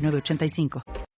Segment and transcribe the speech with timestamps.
[0.00, 1.09] 906985.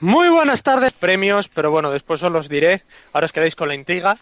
[0.00, 2.84] Muy buenas tardes, premios, pero bueno, después os los diré.
[3.12, 4.16] Ahora os quedáis con la intriga.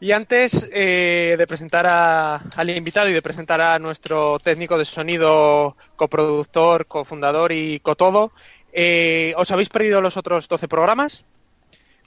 [0.00, 4.84] Y antes eh, de presentar a, al invitado y de presentar a nuestro técnico de
[4.84, 8.30] sonido, coproductor, cofundador y cotodo,
[8.72, 11.24] eh, ¿os habéis perdido los otros 12 programas?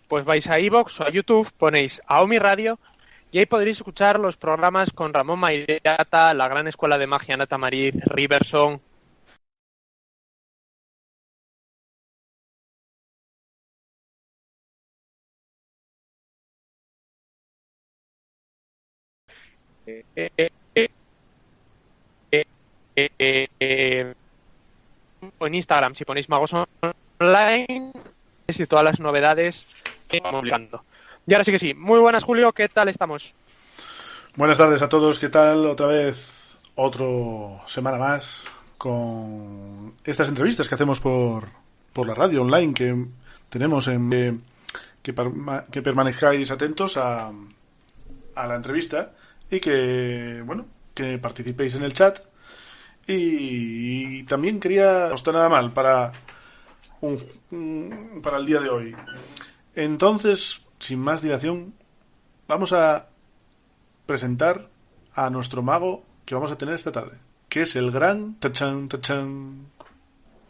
[0.07, 2.79] Pues vais a iVoox o a YouTube, ponéis Aomi Radio
[3.31, 7.57] y ahí podréis escuchar los programas con Ramón Mairata, la Gran Escuela de Magia Nata
[7.57, 8.81] Mariz, Riverson,
[25.39, 27.91] en Instagram, si ponéis Magos Online,
[28.47, 29.65] y todas las novedades
[30.09, 30.83] que vamos publicando.
[31.27, 31.73] Y ahora sí que sí.
[31.73, 32.51] Muy buenas, Julio.
[32.51, 33.33] ¿Qué tal estamos?
[34.35, 35.19] Buenas tardes a todos.
[35.19, 35.65] ¿Qué tal?
[35.67, 38.41] Otra vez, otro semana más
[38.77, 41.45] con estas entrevistas que hacemos por,
[41.93, 43.05] por la radio online que
[43.49, 44.41] tenemos en
[45.03, 45.13] que,
[45.71, 47.29] que permanezcáis atentos a,
[48.35, 49.11] a la entrevista
[49.51, 50.65] y que, bueno,
[50.95, 52.19] que participéis en el chat.
[53.05, 56.13] Y, también quería, no está nada mal para,
[57.01, 58.95] un, para el día de hoy.
[59.75, 61.73] Entonces, sin más dilación,
[62.47, 63.09] vamos a
[64.05, 64.69] presentar
[65.13, 67.17] a nuestro mago que vamos a tener esta tarde,
[67.49, 69.67] que es el gran Tachan Tachan.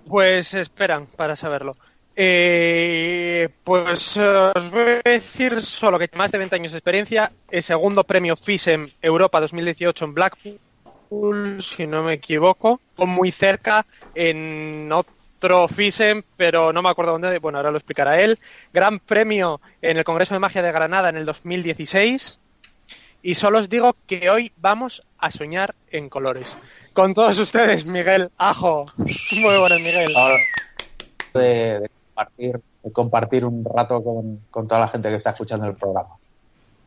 [0.07, 1.75] Pues esperan para saberlo.
[2.15, 7.63] Eh, pues os voy a decir solo que más de 20 años de experiencia, el
[7.63, 15.67] segundo premio FISEM Europa 2018 en Blackpool, si no me equivoco, muy cerca en otro
[15.67, 18.39] FISEM, pero no me acuerdo dónde, bueno, ahora lo explicará él.
[18.73, 22.37] Gran premio en el Congreso de Magia de Granada en el 2016.
[23.23, 26.55] Y solo os digo que hoy vamos a soñar en colores.
[26.93, 28.87] Con todos ustedes, Miguel Ajo.
[28.97, 30.13] Muy buenas, Miguel.
[32.13, 32.61] Compartir,
[32.91, 36.09] compartir un rato con, toda la gente que está escuchando el programa.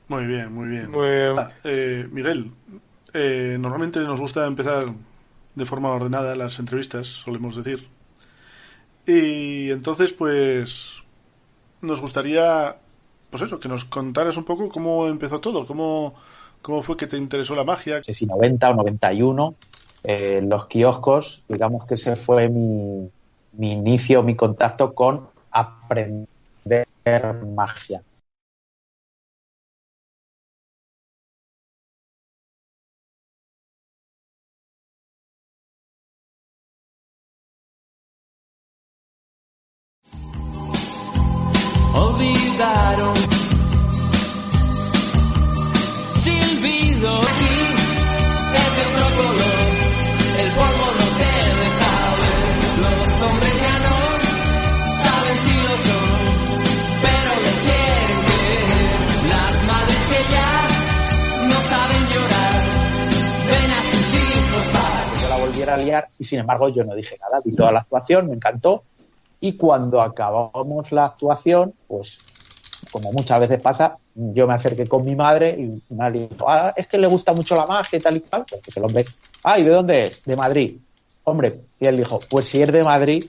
[0.09, 0.91] Muy bien, muy bien.
[1.39, 2.51] Ah, eh, Miguel,
[3.13, 4.85] eh, normalmente nos gusta empezar
[5.55, 7.89] de forma ordenada las entrevistas, solemos decir.
[9.07, 11.03] Y entonces, pues,
[11.81, 12.77] nos gustaría,
[13.31, 16.15] pues eso, que nos contaras un poco cómo empezó todo, cómo,
[16.63, 18.03] cómo fue que te interesó la magia.
[18.03, 19.55] Si 90 o 91,
[20.03, 23.11] eh, los kioscos, digamos que ese fue mi,
[23.57, 26.87] mi inicio, mi contacto con aprender
[27.55, 28.03] magia.
[41.95, 43.44] Olvidaron
[65.77, 68.85] liar y sin embargo yo no dije nada, vi toda la actuación, me encantó
[69.41, 72.19] y cuando acabamos la actuación, pues
[72.91, 76.87] como muchas veces pasa, yo me acerqué con mi madre y me dijo, ah, es
[76.87, 78.45] que le gusta mucho la magia y tal y tal.
[78.49, 79.05] Pues el hombre,
[79.43, 80.23] ah, ¿y de dónde es?
[80.25, 80.79] De Madrid.
[81.25, 83.27] Hombre, y él dijo, pues si es de Madrid,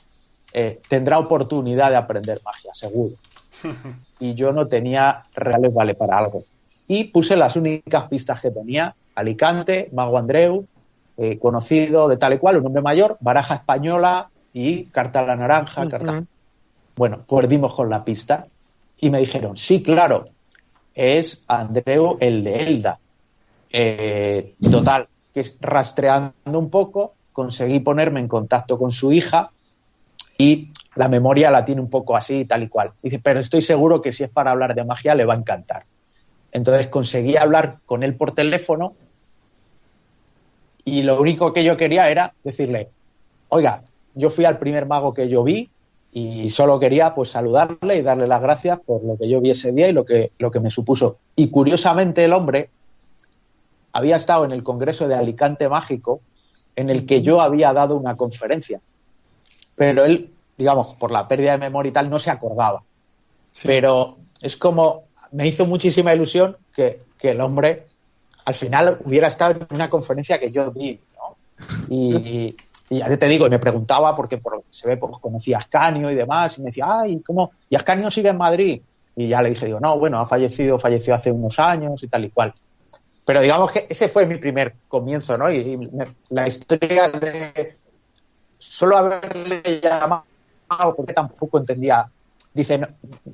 [0.54, 3.16] eh, tendrá oportunidad de aprender magia, seguro.
[4.20, 6.44] y yo no tenía reales vale para algo.
[6.88, 10.66] Y puse las únicas pistas que tenía, Alicante, Mago Andreu,
[11.18, 15.36] eh, conocido de tal y cual, un hombre mayor, baraja española, y carta a la
[15.36, 16.24] naranja, carta.
[16.96, 18.48] Bueno, pues dimos con la pista
[18.98, 20.24] y me dijeron, sí, claro,
[20.94, 22.98] es Andreu el de Elda.
[23.70, 29.52] Eh, total, que rastreando un poco, conseguí ponerme en contacto con su hija
[30.38, 32.94] y la memoria la tiene un poco así, tal y cual.
[33.04, 35.84] Dice, pero estoy seguro que si es para hablar de magia le va a encantar.
[36.54, 38.94] Entonces conseguí hablar con él por teléfono
[40.86, 42.90] y lo único que yo quería era decirle,
[43.50, 43.82] oiga,
[44.14, 45.70] yo fui al primer mago que yo vi
[46.12, 49.72] y solo quería pues saludarle y darle las gracias por lo que yo vi ese
[49.72, 51.18] día y lo que, lo que me supuso.
[51.36, 52.70] Y curiosamente el hombre
[53.92, 56.22] había estado en el Congreso de Alicante Mágico
[56.76, 58.80] en el que yo había dado una conferencia.
[59.76, 62.84] Pero él, digamos, por la pérdida de memoria y tal, no se acordaba.
[63.64, 67.88] Pero es como me hizo muchísima ilusión que, que el hombre
[68.46, 71.36] al final hubiera estado en una conferencia que yo di, ¿no?
[71.90, 72.56] Y,
[72.90, 76.16] ya te digo, y me preguntaba, porque por se ve, pues conocía a Ascanio y
[76.16, 77.52] demás, y me decía, ay, ¿cómo?
[77.68, 78.82] ¿Y Ascanio sigue en Madrid?
[79.16, 82.26] Y ya le dije, digo, no, bueno, ha fallecido, falleció hace unos años y tal
[82.26, 82.54] y cual.
[83.26, 85.52] Pero digamos que ese fue mi primer comienzo, ¿no?
[85.52, 87.76] Y, me, la historia de
[88.60, 90.24] solo haberle llamado,
[90.96, 92.08] porque tampoco entendía.
[92.54, 92.80] Dice,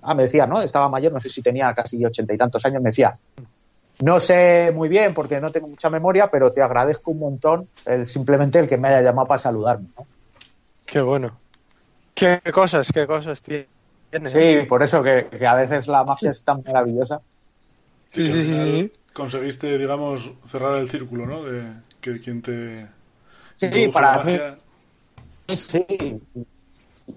[0.02, 0.62] ah, me decía, ¿no?
[0.62, 3.18] Estaba mayor, no sé si tenía casi ochenta y tantos años, me decía,
[4.02, 8.06] no sé muy bien porque no tengo mucha memoria, pero te agradezco un montón el,
[8.06, 9.88] simplemente el que me haya llamado para saludarme.
[9.98, 10.06] ¿no?
[10.86, 11.38] Qué bueno.
[12.14, 13.68] Qué cosas, qué cosas tiene.
[14.26, 17.22] Sí, por eso que, que, a veces la magia es tan maravillosa.
[18.10, 18.92] Sí, sí, sí, sí.
[19.14, 21.44] Conseguiste, digamos, cerrar el círculo, ¿no?
[21.44, 21.64] De
[22.02, 22.88] que quien te.
[23.56, 24.38] Sí, para mí.
[25.56, 25.86] Sí,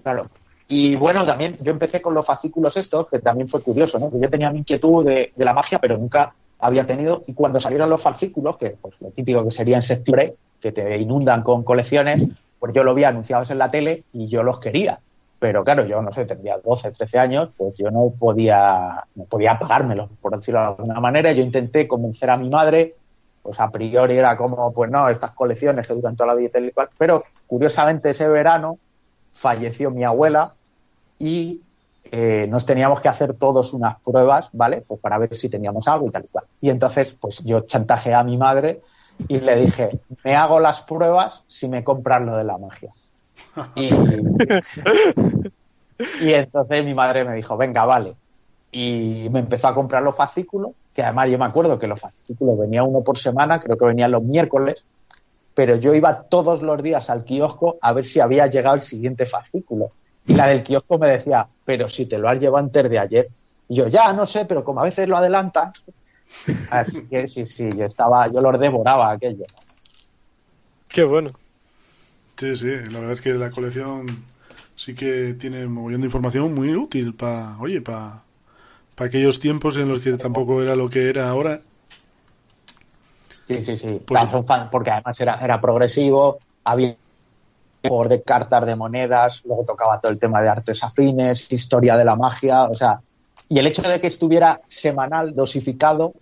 [0.01, 0.27] claro.
[0.67, 4.09] Y bueno, también yo empecé con los fascículos estos, que también fue curioso, ¿no?
[4.09, 7.23] Que yo tenía mi inquietud de, de la magia, pero nunca había tenido.
[7.27, 10.97] Y cuando salieron los fascículos, que pues lo típico que sería en septiembre, que te
[10.97, 14.99] inundan con colecciones, pues yo lo vi anunciados en la tele y yo los quería.
[15.39, 19.59] Pero claro, yo no sé, tendría 12, 13 años, pues yo no podía, no podía
[19.59, 21.31] pagármelos, por decirlo de alguna manera.
[21.33, 22.95] Yo intenté convencer a mi madre,
[23.43, 26.71] pues a priori era como, pues no, estas colecciones que duran toda la vida y
[26.97, 28.79] Pero curiosamente ese verano
[29.33, 30.53] falleció mi abuela
[31.19, 31.61] y
[32.11, 34.83] eh, nos teníamos que hacer todos unas pruebas, ¿vale?
[34.87, 36.45] Pues para ver si teníamos algo y tal y cual.
[36.61, 38.81] Y entonces, pues yo chantajeé a mi madre
[39.27, 39.89] y le dije,
[40.23, 42.93] me hago las pruebas si me compras lo de la magia.
[43.75, 43.89] Y,
[46.21, 48.15] y entonces mi madre me dijo, venga, vale.
[48.71, 52.57] Y me empezó a comprar los fascículos, que además yo me acuerdo que los fascículos
[52.59, 54.83] venía uno por semana, creo que venían los miércoles,
[55.53, 59.25] pero yo iba todos los días al kiosco a ver si había llegado el siguiente
[59.25, 59.91] fascículo.
[60.27, 63.27] Y la del kiosco me decía, pero si te lo has llevado antes de ayer.
[63.67, 65.73] Y yo, ya, no sé, pero como a veces lo adelantan.
[66.69, 69.45] Así que sí, sí, yo estaba, yo los devoraba aquello.
[70.87, 71.31] Qué bueno.
[72.37, 74.23] Sí, sí, la verdad es que la colección
[74.75, 78.25] sí que tiene un montón de información muy útil para, oye, para
[78.95, 81.61] para aquellos tiempos en los que tampoco era lo que era ahora.
[83.47, 84.01] Sí, sí, sí.
[84.05, 84.21] Pues,
[84.71, 86.95] porque además era, era progresivo, había
[87.87, 92.05] por de cartas de monedas, luego tocaba todo el tema de artes afines, historia de
[92.05, 92.99] la magia, o sea,
[93.49, 96.13] y el hecho de que estuviera semanal, dosificado,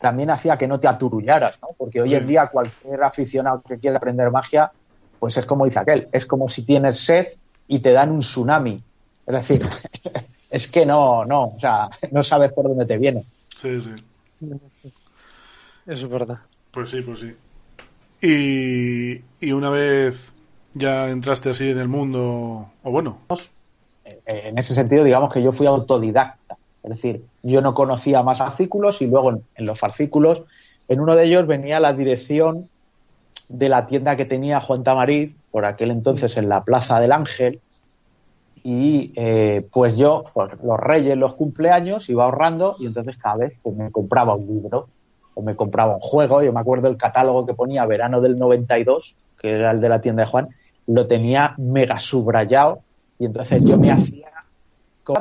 [0.00, 1.68] también hacía que no te aturullaras, ¿no?
[1.78, 2.16] Porque hoy sí.
[2.16, 4.72] en día cualquier aficionado que quiera aprender magia,
[5.18, 7.28] pues es como dice aquel, es como si tienes sed
[7.68, 8.82] y te dan un tsunami.
[9.26, 9.62] Es decir,
[10.50, 13.24] es que no, no, o sea, no sabes por dónde te viene.
[13.56, 13.90] Sí, sí.
[15.86, 16.38] Eso es verdad.
[16.72, 17.32] Pues sí, pues sí.
[18.20, 20.31] Y, y una vez
[20.74, 23.18] ya entraste así en el mundo, o bueno.
[24.26, 26.56] En ese sentido, digamos que yo fui autodidacta.
[26.82, 30.42] Es decir, yo no conocía más fascículos y luego en, los fascículos,
[30.88, 32.68] en uno de ellos venía la dirección
[33.48, 37.60] de la tienda que tenía Juan Tamariz, por aquel entonces en la Plaza del Ángel,
[38.64, 43.54] y eh, pues yo, por los reyes, los cumpleaños, iba ahorrando y entonces cada vez
[43.62, 44.88] pues, me compraba un libro
[45.34, 46.42] o me compraba un juego.
[46.42, 50.00] Yo me acuerdo el catálogo que ponía verano del 92, que era el de la
[50.00, 50.48] tienda de Juan,
[50.86, 52.80] lo tenía mega subrayado
[53.18, 54.28] y entonces yo me hacía,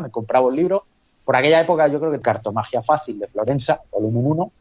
[0.01, 0.85] me compraba un libro.
[1.23, 4.51] Por aquella época yo creo que Cartomagia Fácil de Florenza, volumen 1,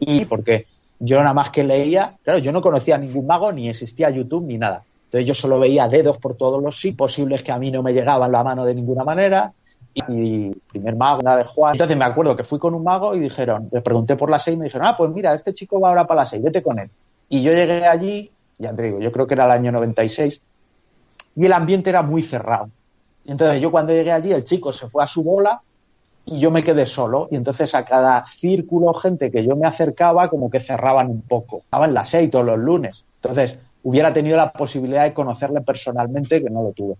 [0.00, 0.66] y porque
[0.98, 4.44] yo nada más que leía, claro, yo no conocía a ningún mago, ni existía YouTube,
[4.44, 4.84] ni nada.
[5.06, 7.92] Entonces yo solo veía dedos por todos los sí posibles que a mí no me
[7.92, 9.52] llegaban la mano de ninguna manera.
[9.94, 11.74] Y primer mago, nada de Juan.
[11.74, 14.54] Entonces me acuerdo que fui con un mago y dijeron, le pregunté por la 6
[14.54, 16.78] y me dijeron, ah, pues mira, este chico va ahora para la 6, vete con
[16.78, 16.88] él.
[17.28, 18.30] Y yo llegué allí,
[18.62, 20.40] ya te digo, yo creo que era el año 96,
[21.36, 22.70] y el ambiente era muy cerrado.
[23.26, 25.60] Entonces yo cuando llegué allí, el chico se fue a su bola
[26.24, 27.28] y yo me quedé solo.
[27.30, 31.58] Y entonces a cada círculo, gente que yo me acercaba, como que cerraban un poco.
[31.58, 33.04] Estaba en la 6 todos los lunes.
[33.22, 36.96] Entonces, hubiera tenido la posibilidad de conocerle personalmente, que no lo tuve.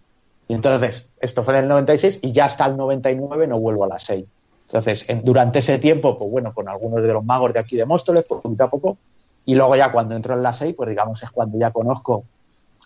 [0.49, 3.89] Y entonces, esto fue en el 96 y ya hasta el 99 no vuelvo a
[3.89, 4.25] la 6.
[4.67, 7.85] Entonces, en, durante ese tiempo, pues bueno, con algunos de los magos de aquí de
[7.85, 8.97] Móstoles, pues, poquito a poco.
[9.45, 12.25] Y luego ya cuando entro en la 6, pues digamos es cuando ya conozco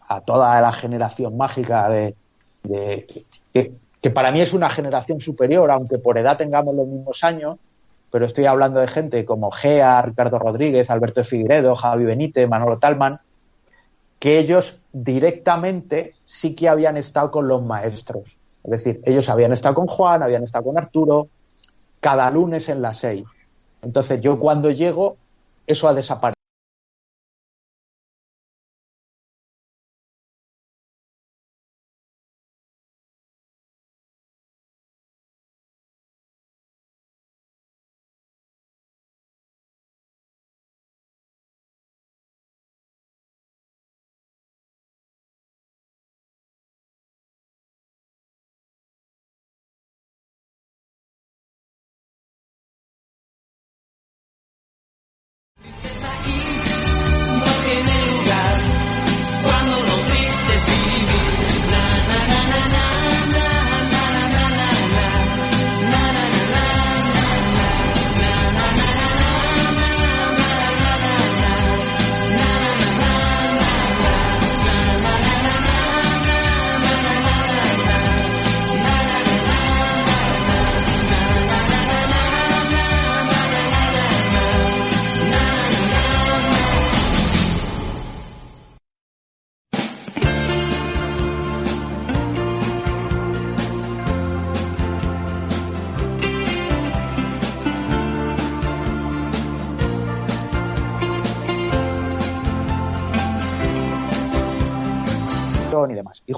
[0.08, 2.14] a toda la generación mágica de,
[4.00, 7.58] que para mí es una generación superior, aunque por edad tengamos los mismos años,
[8.10, 13.20] pero estoy hablando de gente como Gea, Ricardo Rodríguez, Alberto Figueredo, Javi Benítez, Manolo Talman,
[14.18, 18.36] que ellos directamente sí que habían estado con los maestros.
[18.64, 21.28] Es decir, ellos habían estado con Juan, habían estado con Arturo,
[22.00, 23.26] cada lunes en las seis.
[23.82, 25.16] Entonces yo cuando llego,
[25.66, 26.35] eso ha desaparecido.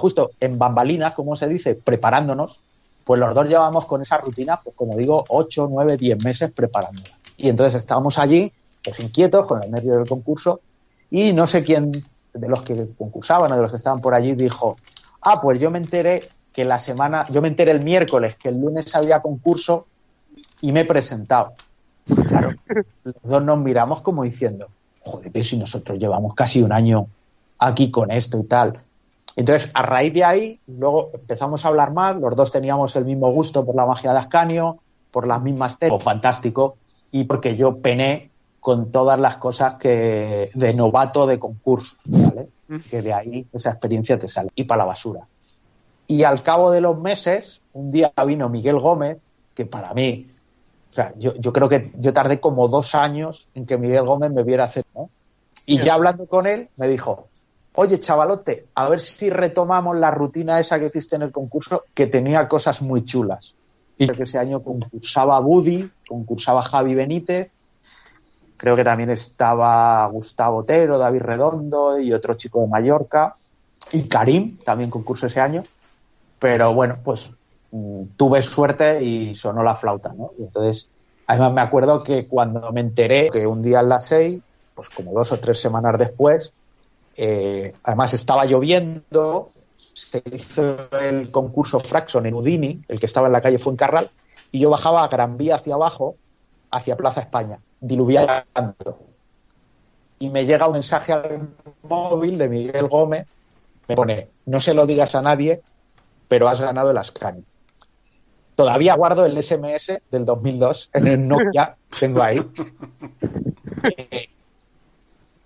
[0.09, 2.59] Justo en bambalinas, como se dice, preparándonos,
[3.03, 7.15] pues los dos llevamos con esa rutina, pues como digo, 8, 9, 10 meses preparándola.
[7.37, 8.51] Y entonces estábamos allí,
[8.83, 10.61] pues inquietos, con el nervio del concurso,
[11.11, 11.91] y no sé quién
[12.33, 14.77] de los que concursaban o de los que estaban por allí dijo,
[15.21, 18.59] ah, pues yo me enteré que la semana, yo me enteré el miércoles que el
[18.59, 19.85] lunes había concurso
[20.61, 21.53] y me he presentado.
[22.27, 22.49] Claro,
[23.03, 24.67] los dos nos miramos como diciendo,
[25.01, 27.07] joder, pero si nosotros llevamos casi un año
[27.59, 28.79] aquí con esto y tal.
[29.39, 33.31] Entonces, a raíz de ahí, luego empezamos a hablar más, los dos teníamos el mismo
[33.31, 34.79] gusto por la magia de Ascanio,
[35.11, 36.75] por las mismas técnicas, fantástico,
[37.09, 42.49] y porque yo pené con todas las cosas que de novato de concursos, ¿vale?
[42.91, 45.21] Que de ahí esa experiencia te sale y para la basura.
[46.05, 49.19] Y al cabo de los meses, un día vino Miguel Gómez,
[49.55, 50.29] que para mí,
[50.91, 54.33] o sea, yo, yo creo que yo tardé como dos años en que Miguel Gómez
[54.33, 55.09] me viera hacer, ¿no?
[55.65, 57.28] Y ya hablando con él, me dijo,
[57.75, 62.07] oye, chavalote, a ver si retomamos la rutina esa que hiciste en el concurso, que
[62.07, 63.55] tenía cosas muy chulas.
[63.97, 67.51] Y que ese año concursaba Buddy, concursaba Javi Benítez,
[68.55, 73.35] creo que también estaba Gustavo Otero, David Redondo y otro chico de Mallorca,
[73.91, 75.63] y Karim, también concurso ese año.
[76.39, 77.29] Pero bueno, pues
[77.71, 80.31] mm, tuve suerte y sonó la flauta, ¿no?
[80.37, 80.89] Y entonces,
[81.27, 84.41] además me acuerdo que cuando me enteré que un día en las seis,
[84.75, 86.51] pues como dos o tres semanas después,
[87.21, 89.51] eh, además estaba lloviendo,
[89.91, 94.09] se hizo el concurso Fraxon en Udini, el que estaba en la calle Fuencarral,
[94.53, 96.15] y yo bajaba a Gran Vía hacia abajo,
[96.71, 98.99] hacia Plaza España, diluviando.
[100.19, 101.49] Y me llega un mensaje al
[101.83, 103.27] móvil de Miguel Gómez,
[103.89, 105.61] me pone, no se lo digas a nadie,
[106.29, 107.43] pero has ganado el Ascani.
[108.55, 112.39] Todavía guardo el SMS del 2002 en el Nokia, tengo ahí.
[113.97, 114.28] Eh,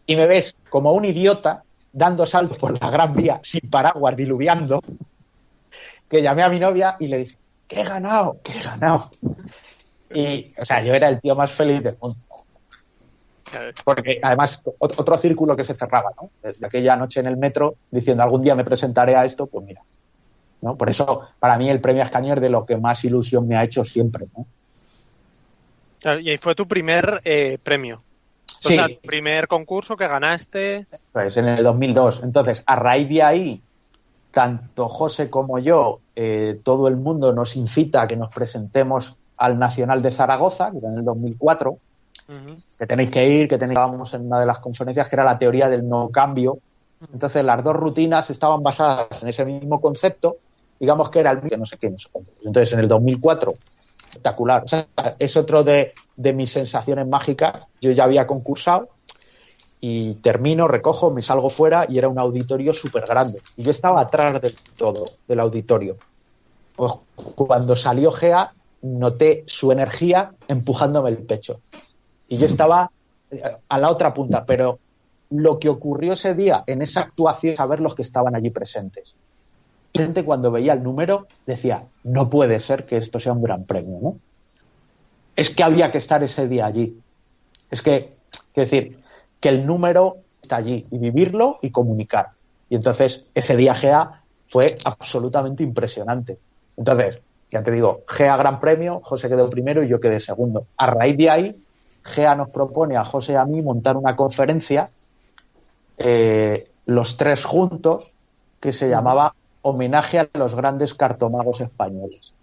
[0.05, 4.81] y me ves como un idiota dando saltos por la Gran Vía sin paraguas, diluviando,
[6.09, 7.37] que llamé a mi novia y le dije,
[7.67, 9.11] que he ganado, que he ganado.
[10.13, 12.17] Y, o sea, yo era el tío más feliz del mundo.
[13.83, 16.31] Porque además, otro círculo que se cerraba, ¿no?
[16.41, 19.81] Desde aquella noche en el metro, diciendo algún día me presentaré a esto, pues mira.
[20.61, 20.75] ¿no?
[20.75, 23.63] Por eso, para mí, el premio Ascanio es de lo que más ilusión me ha
[23.63, 24.45] hecho siempre, ¿no?
[26.19, 28.01] Y ahí fue tu primer eh, premio.
[28.63, 28.75] O Sí.
[28.75, 30.87] sea, tu primer concurso que ganaste.
[31.11, 32.21] Pues en el 2002.
[32.23, 33.61] Entonces, a raíz de ahí,
[34.31, 39.59] tanto José como yo, eh, todo el mundo nos incita a que nos presentemos al
[39.59, 42.57] Nacional de Zaragoza, que era en el 2004, Ujú.
[42.77, 45.37] que tenéis que ir, que tenéis vamos en una de las conferencias, que era la
[45.37, 46.59] teoría del no cambio.
[47.11, 50.37] Entonces, las dos rutinas estaban basadas en ese mismo concepto,
[50.79, 52.31] digamos que era el que no sé qué, no sé cuánto.
[52.45, 53.53] Entonces, en el 2004,
[54.13, 54.63] espectacular.
[55.19, 57.63] Es otro de, de mis sensaciones mágicas.
[57.81, 58.89] Yo ya había concursado
[59.81, 63.41] y termino, recojo, me salgo fuera y era un auditorio súper grande.
[63.57, 65.97] Y yo estaba atrás del todo, del auditorio.
[66.75, 66.93] Pues
[67.35, 71.59] cuando salió Gea, noté su energía empujándome el pecho.
[72.27, 72.91] Y yo estaba
[73.31, 74.79] eh, a la otra punta, pero
[75.29, 79.15] lo que ocurrió ese día en esa actuación, saber los que estaban allí presentes.
[79.95, 83.99] Gente cuando veía el número decía, no puede ser que esto sea un gran premio,
[84.01, 84.17] ¿no?
[85.35, 86.99] Es que había que estar ese día allí.
[87.69, 88.15] Es que,
[88.53, 88.99] es decir,
[89.39, 92.29] que el número está allí y vivirlo y comunicar.
[92.69, 96.37] Y entonces ese día GA fue absolutamente impresionante.
[96.77, 97.19] Entonces,
[97.51, 100.65] ya te digo, GA Gran Premio, José quedó primero y yo quedé segundo.
[100.77, 101.63] A raíz de ahí,
[102.15, 104.89] GA nos propone a José y a mí montar una conferencia,
[105.97, 108.11] eh, los tres juntos,
[108.59, 112.35] que se llamaba Homenaje a los grandes cartomagos españoles.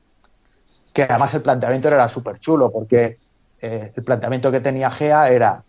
[0.92, 3.18] Que además el planteamiento era súper chulo, porque
[3.60, 5.62] eh, el planteamiento que tenía GEA era,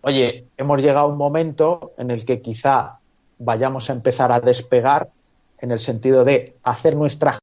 [0.00, 2.98] oye, hemos llegado a un momento en el que quizá
[3.38, 5.10] vayamos a empezar a despegar
[5.60, 7.38] en el sentido de hacer nuestra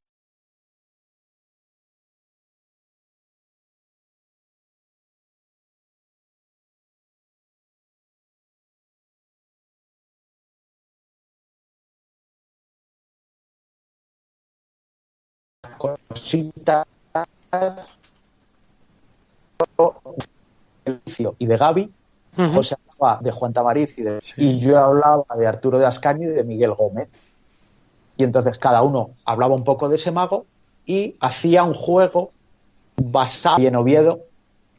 [16.33, 16.87] cositas
[21.37, 21.91] y de Gaby,
[22.35, 26.33] José hablaba de Juan Tamariz y, de, y yo hablaba de Arturo de Ascanio y
[26.33, 27.07] de Miguel Gómez.
[28.17, 30.45] Y entonces cada uno hablaba un poco de ese mago
[30.85, 32.31] y hacía un juego
[32.95, 34.21] basado en Oviedo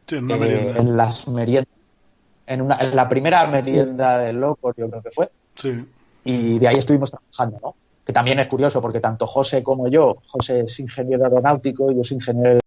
[0.07, 1.73] Sí, en eh, en las meriendas.
[2.47, 5.31] En, una, en la primera merienda de locos, yo creo que fue.
[5.55, 5.73] Sí.
[6.25, 7.75] Y de ahí estuvimos trabajando, ¿no?
[8.05, 12.05] Que también es curioso porque tanto José como yo, José es ingeniero aeronáutico y yo
[12.05, 12.61] soy ingeniero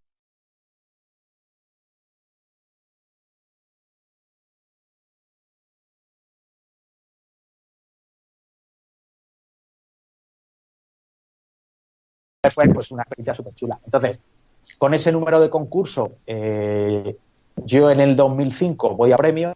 [12.51, 13.79] fue pues, una experiencia súper chula.
[13.85, 14.19] Entonces,
[14.77, 17.15] con ese número de concurso, eh,
[17.57, 19.53] yo en el 2005 voy a premio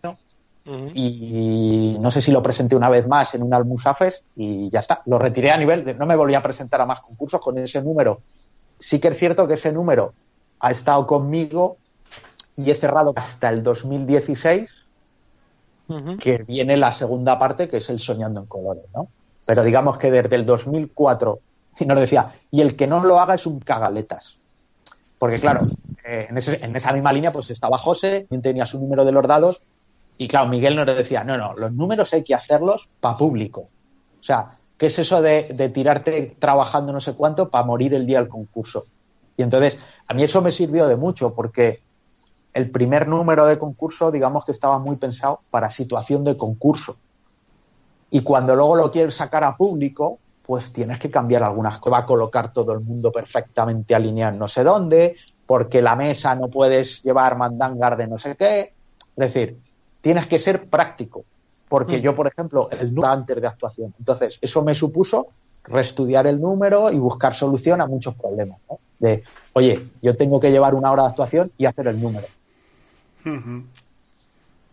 [0.65, 5.01] y no sé si lo presenté una vez más en un Almusafes y ya está.
[5.05, 7.81] Lo retiré a nivel de no me volví a presentar a más concursos con ese
[7.81, 8.21] número.
[8.77, 10.13] Sí que es cierto que ese número
[10.59, 11.77] ha estado conmigo
[12.55, 14.69] y he cerrado hasta el 2016,
[16.19, 19.07] que viene la segunda parte, que es el Soñando en Colores, ¿no?
[19.45, 21.39] Pero digamos que desde el 2004,
[21.79, 24.37] y nos decía, y el que no lo haga es un cagaletas.
[25.17, 25.61] Porque claro,
[26.05, 29.27] eh, en, en, esa misma línea pues estaba José, quien tenía su número de los
[29.27, 29.61] dados,
[30.21, 33.61] y claro, Miguel nos decía, no, no, los números hay que hacerlos para público.
[34.19, 38.19] O sea, ¿qué es eso de, tirarte trabajando no sé cuánto para morir el día
[38.19, 38.85] del concurso?
[39.35, 41.81] Y entonces, a mí eso me sirvió de mucho porque
[42.53, 46.97] el primer número de concurso, digamos que estaba muy pensado para situación de concurso.
[48.11, 51.93] Y cuando luego lo quieres sacar a público, pues tienes que cambiar algunas cosas.
[51.93, 55.15] Va a colocar todo el mundo perfectamente alineado en no sé dónde,
[55.47, 58.73] porque la mesa no puedes llevar mandangar de no sé qué.
[59.17, 59.70] Es decir,
[60.01, 61.23] tienes que ser práctico.
[61.69, 62.01] Porque mm.
[62.01, 63.93] yo, por ejemplo, el número antes de actuación.
[63.97, 65.27] Entonces, eso me supuso
[65.63, 68.59] reestudiar el número y buscar solución a muchos problemas.
[68.69, 68.79] ¿no?
[68.99, 72.27] De, oye, yo tengo que llevar una hora de actuación y hacer el número.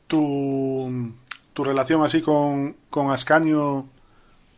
[0.06, 1.12] tu,
[1.52, 3.86] tu, relación así con, con Ascanio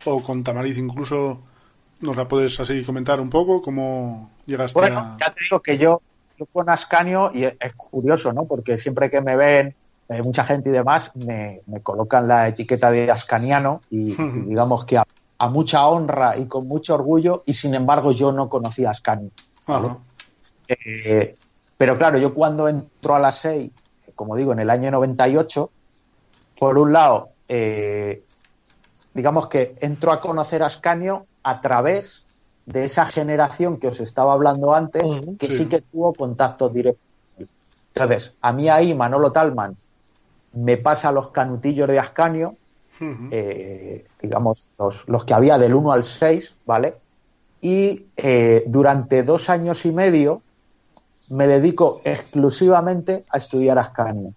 [0.05, 1.39] o con Tamariz incluso,
[1.99, 3.61] ¿nos la puedes así comentar un poco?
[3.61, 5.17] ¿Cómo llegaste bueno, a...?
[5.19, 6.01] ya te digo que yo,
[6.39, 8.45] yo con Ascanio, y es curioso, ¿no?
[8.45, 9.75] Porque siempre que me ven
[10.11, 14.83] eh, mucha gente y demás me, me, colocan la etiqueta de ascaniano y, y digamos
[14.83, 15.05] que a,
[15.37, 19.31] a, mucha honra y con mucho orgullo y sin embargo yo no conocía a Ascanio.
[19.65, 19.95] ¿vale?
[20.67, 21.37] Eh,
[21.77, 23.71] pero claro, yo cuando entro a la 6,
[24.13, 25.69] como digo, en el año 98,
[26.59, 28.21] por un lado, eh,
[29.13, 32.25] digamos que entro a conocer a Ascanio a través
[32.65, 35.03] de esa generación que os estaba hablando antes,
[35.39, 37.01] que sí, sí que tuvo contactos directos.
[37.93, 39.77] Entonces, a mí ahí Manolo Talman
[40.53, 42.55] me pasa los canutillos de Ascanio,
[42.99, 43.29] uh -huh.
[43.31, 46.95] eh, digamos, los, los, que había del 1 al 6, ¿vale?
[47.61, 50.41] Y eh, durante dos años y medio
[51.29, 54.29] me dedico exclusivamente a estudiar Ascanio.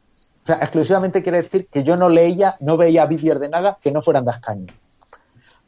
[0.45, 3.91] O sea, exclusivamente quiere decir que yo no leía, no veía vídeos de nada que
[3.91, 4.75] no fueran de Ascanio.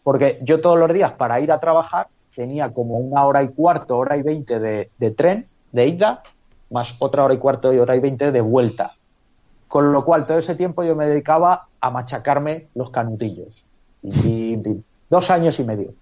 [0.03, 3.97] Porque yo todos los días para ir a trabajar tenía como una hora y cuarto,
[3.97, 6.23] hora y veinte de, de tren, de ida,
[6.71, 8.96] más otra hora y cuarto y hora y veinte de vuelta.
[9.69, 13.65] Con lo cual, todo ese tiempo yo me dedicaba a machacarme los canutillos.
[14.03, 15.95] Y, y, dos años y medio.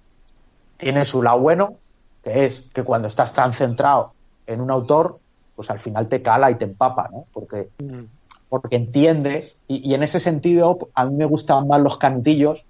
[0.78, 1.74] Tiene su lado bueno,
[2.22, 4.12] que es que cuando estás tan centrado
[4.46, 5.18] en un autor,
[5.56, 7.26] pues al final te cala y te empapa, ¿no?
[7.32, 8.04] Porque, mm.
[8.48, 12.64] porque entiendes, y, y, en ese sentido a mí me gustan más los canutillos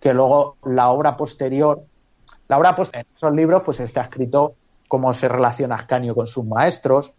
[0.00, 1.82] que luego la obra posterior.
[2.48, 4.54] La obra posterior, en esos libros, pues está escrito
[4.88, 7.14] cómo se relaciona Ascanio con sus maestros,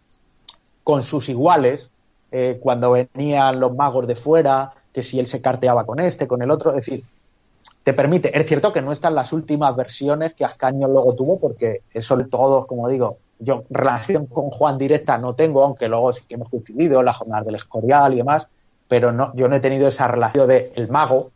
[0.83, 1.89] con sus iguales,
[2.31, 6.41] eh, cuando venían los magos de fuera, que si él se carteaba con este, con
[6.41, 7.03] el otro, es decir,
[7.83, 11.81] te permite, es cierto que no están las últimas versiones que Ascanio luego tuvo, porque
[11.93, 16.23] eso de todos, como digo, yo relación con Juan directa no tengo, aunque luego sí
[16.27, 18.47] que hemos coincidido en la jornada del Escorial y demás,
[18.87, 21.31] pero no, yo no he tenido esa relación de el mago,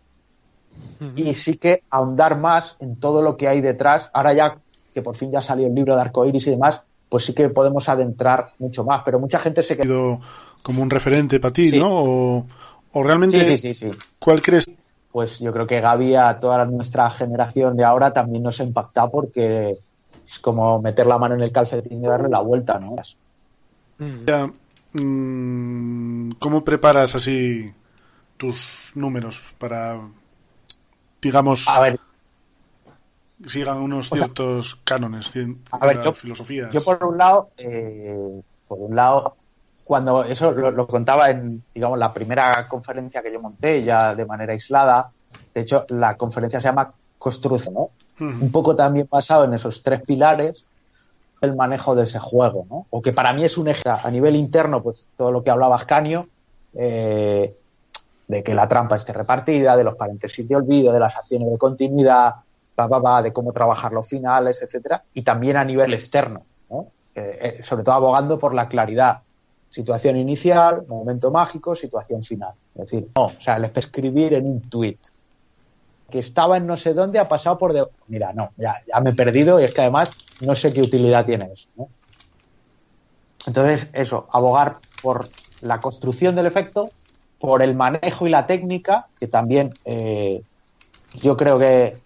[1.15, 4.57] y sí que ahondar más en todo lo que hay detrás, ahora ya
[4.93, 7.89] que por fin ya salió el libro de Arcoiris y demás, pues sí que podemos
[7.89, 10.19] adentrar mucho más, pero mucha gente se quedó
[10.63, 11.79] como un referente para ti, sí.
[11.79, 11.89] ¿no?
[11.91, 12.45] O,
[12.93, 14.69] o realmente, sí, sí, sí, ¿cuál crees?
[15.11, 19.09] Pues yo creo que Gaby a toda nuestra generación de ahora también nos ha impactado
[19.09, 19.77] porque
[20.25, 22.95] es como meter la mano en el calcetín y darle la vuelta, ¿no?
[24.25, 24.49] Ya,
[24.93, 27.73] mmm, ¿Cómo preparas así
[28.37, 29.99] tus números para,
[31.21, 31.99] digamos, a ver,
[33.45, 35.33] sigan unos ciertos o sea, cánones,
[35.71, 36.71] a ver, yo, filosofías?
[36.71, 39.35] Yo por un lado, eh, por un lado,
[39.89, 44.23] cuando eso lo, lo, contaba en, digamos, la primera conferencia que yo monté ya de
[44.23, 45.09] manera aislada,
[45.51, 47.89] de hecho, la conferencia se llama Construce, ¿no?
[48.19, 50.63] Un poco también basado en esos tres pilares,
[51.41, 52.85] el manejo de ese juego, ¿no?
[52.91, 55.77] O que para mí es un eje a nivel interno, pues todo lo que hablaba
[55.77, 56.27] Ascanio,
[56.75, 57.55] eh,
[58.27, 61.57] de que la trampa esté repartida, de los paréntesis de olvido, de las acciones de
[61.57, 62.35] continuidad,
[62.77, 66.85] bla, bla, bla, de cómo trabajar los finales, etcétera, y también a nivel externo, ¿no?
[67.15, 69.21] Eh, sobre todo abogando por la claridad
[69.69, 72.53] situación inicial, momento mágico, situación final.
[72.75, 74.97] Es decir, no, o sea, el escribir en un tweet
[76.09, 77.85] que estaba en no sé dónde ha pasado por de...
[78.07, 80.09] Mira, no, ya, ya me he perdido y es que además
[80.41, 81.69] no sé qué utilidad tiene eso.
[83.45, 85.29] Entonces, eso, abogar por
[85.61, 86.89] la construcción del efecto,
[87.39, 90.41] por el manejo y la técnica, que también eh,
[91.13, 91.97] yo creo que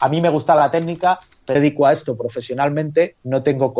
[0.00, 3.72] a mí me gusta la técnica, dedico a esto profesionalmente, no tengo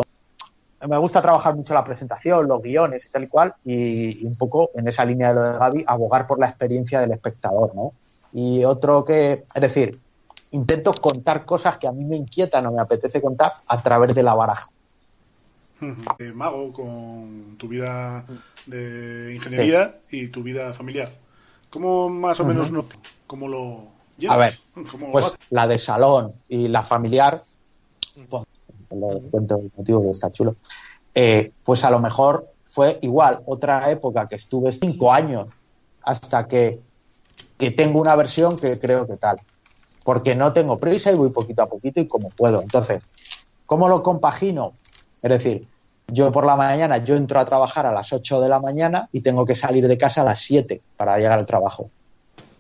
[0.87, 4.71] me gusta trabajar mucho la presentación, los guiones y tal y cual, y, un poco
[4.75, 7.93] en esa línea de lo de Gaby, abogar por la experiencia del espectador, ¿no?
[8.33, 9.99] Y otro que, es decir,
[10.51, 14.23] intento contar cosas que a mí me inquietan o me apetece contar a través de
[14.23, 14.69] la baraja.
[16.19, 18.25] Eh, mago, con tu vida
[18.67, 21.11] de ingeniería y tu vida familiar.
[21.71, 22.87] ¿Cómo más o menos no,
[23.27, 23.85] cómo lo
[24.17, 24.37] llevas?
[24.37, 24.59] A ver,
[25.13, 27.45] pues la de salón y la familiar,
[28.31, 28.45] pues,
[28.91, 30.57] lo cuento el motivo que está chulo,
[31.15, 35.47] eh, pues a lo mejor fue igual, otra época que estuve cinco años
[36.03, 36.79] hasta que,
[37.57, 39.41] que tengo una versión que creo que tal.
[40.05, 42.63] Porque no tengo prisa y voy poquito a poquito y como puedo.
[42.63, 43.03] Entonces,
[43.65, 44.75] ¿cómo lo compagino?
[45.23, 45.67] Es decir,
[46.09, 49.23] yo por la mañana, yo entro a trabajar a las 8 de la mañana y
[49.23, 51.91] tengo que salir de casa a las 7 para llegar al trabajo.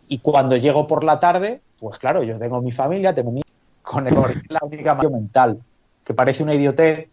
[0.08, 3.42] Y cuando llego por la tarde, pues claro, yo tengo mi familia, tengo mi...
[3.82, 4.14] con el,
[4.48, 5.60] la única mental,
[6.06, 7.08] que parece una idiotez,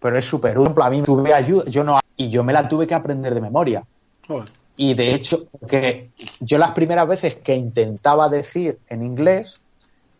[0.00, 0.82] pero es súper útil.
[0.82, 3.84] A mí tuve ayuda, yo no, y yo me la tuve que aprender de memoria.
[4.76, 9.60] Y de hecho, que yo las primeras veces que intentaba decir en inglés,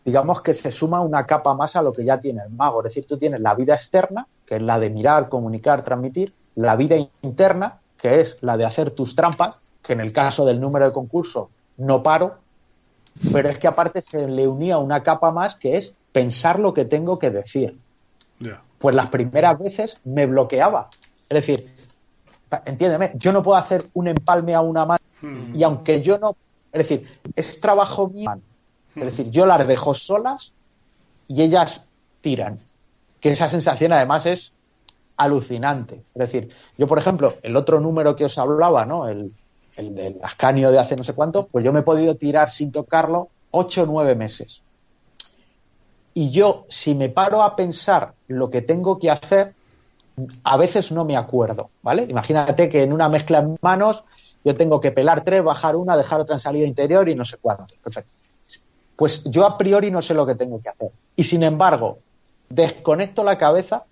[0.05, 2.81] digamos que se suma una capa más a lo que ya tiene el mago.
[2.81, 6.75] Es decir, tú tienes la vida externa, que es la de mirar, comunicar, transmitir, la
[6.75, 10.85] vida interna, que es la de hacer tus trampas, que en el caso del número
[10.85, 12.35] de concurso no paro,
[13.33, 16.85] pero es que aparte se le unía una capa más que es pensar lo que
[16.85, 17.77] tengo que decir.
[18.77, 20.89] Pues las primeras veces me bloqueaba.
[21.27, 21.73] Es decir,
[22.65, 25.55] entiéndeme, yo no puedo hacer un empalme a una mano hmm.
[25.55, 26.35] y aunque yo no,
[26.71, 28.39] es decir, es trabajo mío
[28.95, 30.51] es decir, yo las dejo solas
[31.27, 31.85] y ellas
[32.21, 32.59] tiran.
[33.19, 34.51] Que esa sensación además es
[35.17, 36.03] alucinante.
[36.15, 39.07] Es decir, yo, por ejemplo, el otro número que os hablaba, ¿no?
[39.07, 39.33] El,
[39.75, 42.71] el del ascanio de hace no sé cuánto, pues yo me he podido tirar sin
[42.71, 44.61] tocarlo ocho o nueve meses.
[46.13, 49.53] Y yo, si me paro a pensar lo que tengo que hacer,
[50.43, 52.03] a veces no me acuerdo, ¿vale?
[52.09, 54.03] Imagínate que en una mezcla de manos
[54.43, 57.37] yo tengo que pelar tres, bajar una, dejar otra en salida interior y no sé
[57.37, 57.75] cuánto.
[57.83, 58.11] Perfecto
[58.99, 60.91] pues yo a priori no sé lo que tengo que hacer.
[61.15, 61.99] Y sin embargo,
[62.49, 63.85] desconecto la cabeza,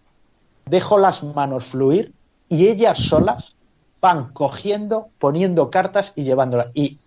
[0.66, 2.12] dejo las manos fluir
[2.50, 3.54] y ellas solas
[4.02, 6.68] van cogiendo, poniendo cartas y llevándolas.
[6.74, 6.98] Y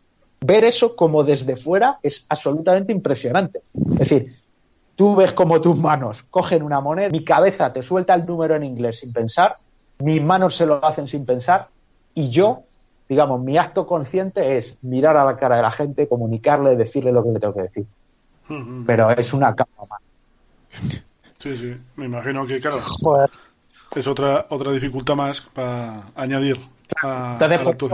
[0.40, 3.60] ver eso como desde fuera es absolutamente impresionante.
[3.92, 4.39] Es decir,
[5.00, 8.64] tú ves como tus manos cogen una moneda, mi cabeza te suelta el número en
[8.64, 9.56] inglés sin pensar,
[9.98, 11.68] mis manos se lo hacen sin pensar
[12.12, 12.64] y yo
[13.08, 17.24] digamos, mi acto consciente es mirar a la cara de la gente, comunicarle, decirle lo
[17.24, 17.86] que le tengo que decir.
[18.84, 20.00] Pero es una capa más.
[21.38, 22.80] Sí, sí, me imagino que, claro,
[23.96, 26.60] es otra otra dificultad más para añadir
[27.02, 27.92] a, pues,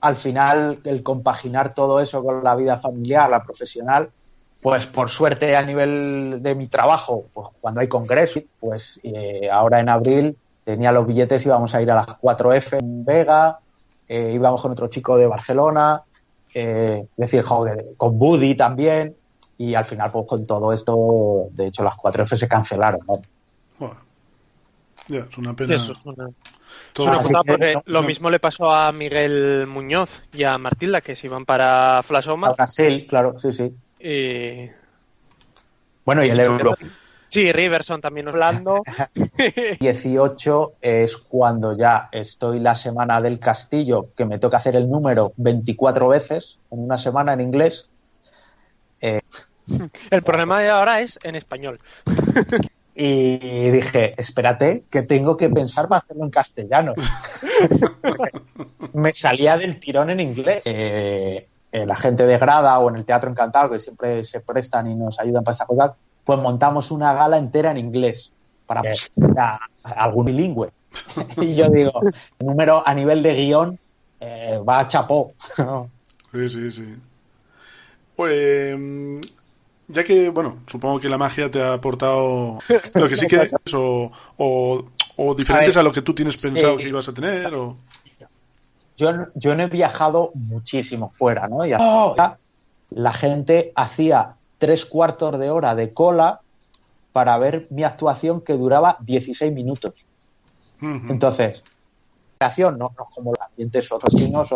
[0.00, 4.10] Al final, el compaginar todo eso con la vida familiar, la profesional,
[4.60, 9.80] pues por suerte a nivel de mi trabajo, pues cuando hay congreso, pues eh, ahora
[9.80, 13.58] en abril tenía los billetes y íbamos a ir a las 4F en Vega,
[14.08, 16.02] eh, íbamos con otro chico de Barcelona,
[16.52, 19.16] eh, es decir, joder, con Buddy también,
[19.56, 23.20] y al final, pues con todo esto, de hecho, las 4F se cancelaron, ¿no?
[25.08, 25.76] ya, es una pena.
[27.86, 32.48] lo mismo le pasó a Miguel Muñoz y a Martilda, que se iban para Flasoma.
[32.48, 33.72] A Brasil, claro, sí, sí.
[34.00, 34.70] Y...
[36.04, 36.76] Bueno, y el Euro.
[37.30, 38.82] Sí, Riverson también hablando.
[39.80, 45.32] 18 es cuando ya estoy la semana del castillo, que me toca hacer el número
[45.36, 47.88] 24 veces en una semana en inglés.
[49.00, 49.20] Eh,
[50.10, 51.78] el problema de ahora es en español.
[52.96, 56.94] y dije, espérate, que tengo que pensar para hacerlo en castellano.
[58.92, 60.62] me salía del tirón en inglés.
[60.64, 64.94] Eh, la gente de grada o en el Teatro Encantado, que siempre se prestan y
[64.94, 68.30] nos ayudan para esa cosa, pues montamos una gala entera en inglés
[68.66, 68.82] para
[69.82, 70.70] algún bilingüe.
[71.40, 71.92] y yo digo,
[72.38, 73.78] el número a nivel de guion
[74.20, 75.32] eh, va a chapó.
[76.32, 76.96] sí, sí, sí.
[78.16, 78.78] Pues
[79.88, 82.58] ya que, bueno, supongo que la magia te ha aportado
[82.94, 86.88] lo que sí que es, o, o, diferentes a, lo que tú tienes pensado que
[86.88, 87.76] ibas a tener, o...
[89.00, 91.64] Yo, yo no he viajado muchísimo fuera, ¿no?
[91.64, 92.14] Y oh.
[92.90, 96.40] la gente hacía tres cuartos de hora de cola
[97.12, 100.04] para ver mi actuación que duraba 16 minutos.
[100.82, 101.62] Entonces,
[102.38, 104.50] creación no, no como los ambientes otros chinos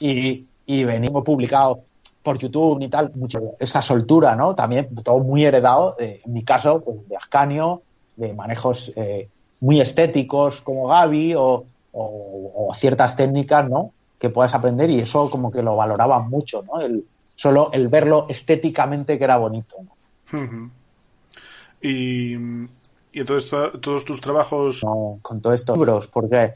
[0.00, 1.78] y, y venimos publicados
[2.24, 4.56] por YouTube ni tal, mucho, esa soltura, ¿no?
[4.56, 7.82] También todo muy heredado, en mi caso, pues de Ascanio,
[8.16, 9.28] de manejos eh,
[9.60, 13.92] muy estéticos como Gaby o, o, ciertas técnicas, ¿no?
[14.18, 16.80] Que puedas aprender y eso como que lo valoraban mucho, ¿no?
[16.80, 17.04] El,
[17.36, 19.76] solo el verlo estéticamente que era bonito.
[21.80, 24.80] y, y entonces todos tus trabajos...
[25.22, 26.54] con todos estos libros, porque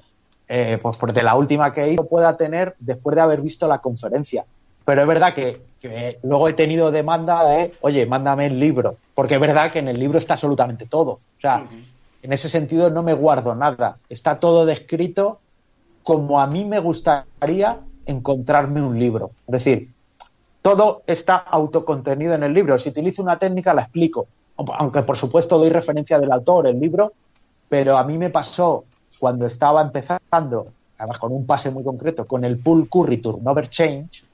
[0.48, 4.46] eh, pues porque la última que hizo pueda tener después de haber visto la conferencia.
[4.84, 9.40] Pero es verdad que, luego he tenido demanda de, oye, mándame el libro, porque es
[9.40, 11.10] verdad que en el libro está absolutamente todo.
[11.10, 11.62] O sea,
[12.22, 13.98] en ese sentido no me guardo nada.
[14.08, 15.40] Está todo descrito
[16.02, 19.30] como a mí me gustaría encontrarme un libro.
[19.46, 19.90] Es decir,
[20.62, 22.78] todo está autocontenido en el libro.
[22.78, 24.26] Si utilizo una técnica, la explico.
[24.56, 27.12] Aunque, por supuesto, doy referencia del autor, el libro,
[27.68, 28.84] pero a mí me pasó
[29.18, 34.24] cuando estaba empezando, además con un pase muy concreto, con el Pool Curry Turnover Change,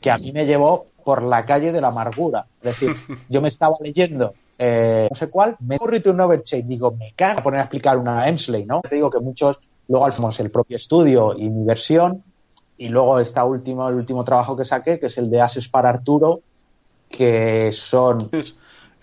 [0.00, 2.46] que a mí me llevó por la calle de la amargura.
[2.62, 2.96] Es decir,
[3.28, 7.40] yo me estaba leyendo eh, no sé cuál, me Curry Turnover Change, digo, me cago
[7.40, 8.80] a poner a explicar una Emsley, ¿no?
[8.80, 12.22] Te digo que muchos, luego hacemos el propio estudio y mi versión,
[12.78, 15.88] y luego esta último, el último trabajo que saqué, que es el de Ases para
[15.88, 16.42] Arturo,
[17.08, 18.30] que son...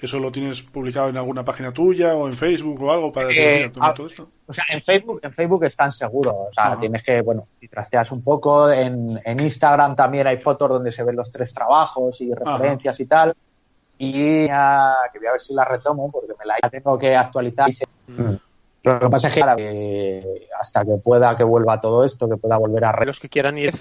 [0.01, 3.69] ¿Eso lo tienes publicado en alguna página tuya o en Facebook o algo para eh,
[3.81, 4.29] ah, todo esto?
[4.47, 6.33] O sea, en Facebook, en Facebook están seguros.
[6.33, 10.69] O sea, tienes que, bueno, si trasteas un poco, en, en, Instagram también hay fotos
[10.69, 13.35] donde se ven los tres trabajos y referencias y tal.
[14.01, 17.69] Y ya, que voy a ver si la retomo porque me la tengo que actualizar.
[18.07, 18.35] Mm.
[18.83, 22.85] Lo que pasa es que hasta que pueda que vuelva todo esto, que pueda volver
[22.85, 23.05] a...
[23.05, 23.73] Los que quieran ir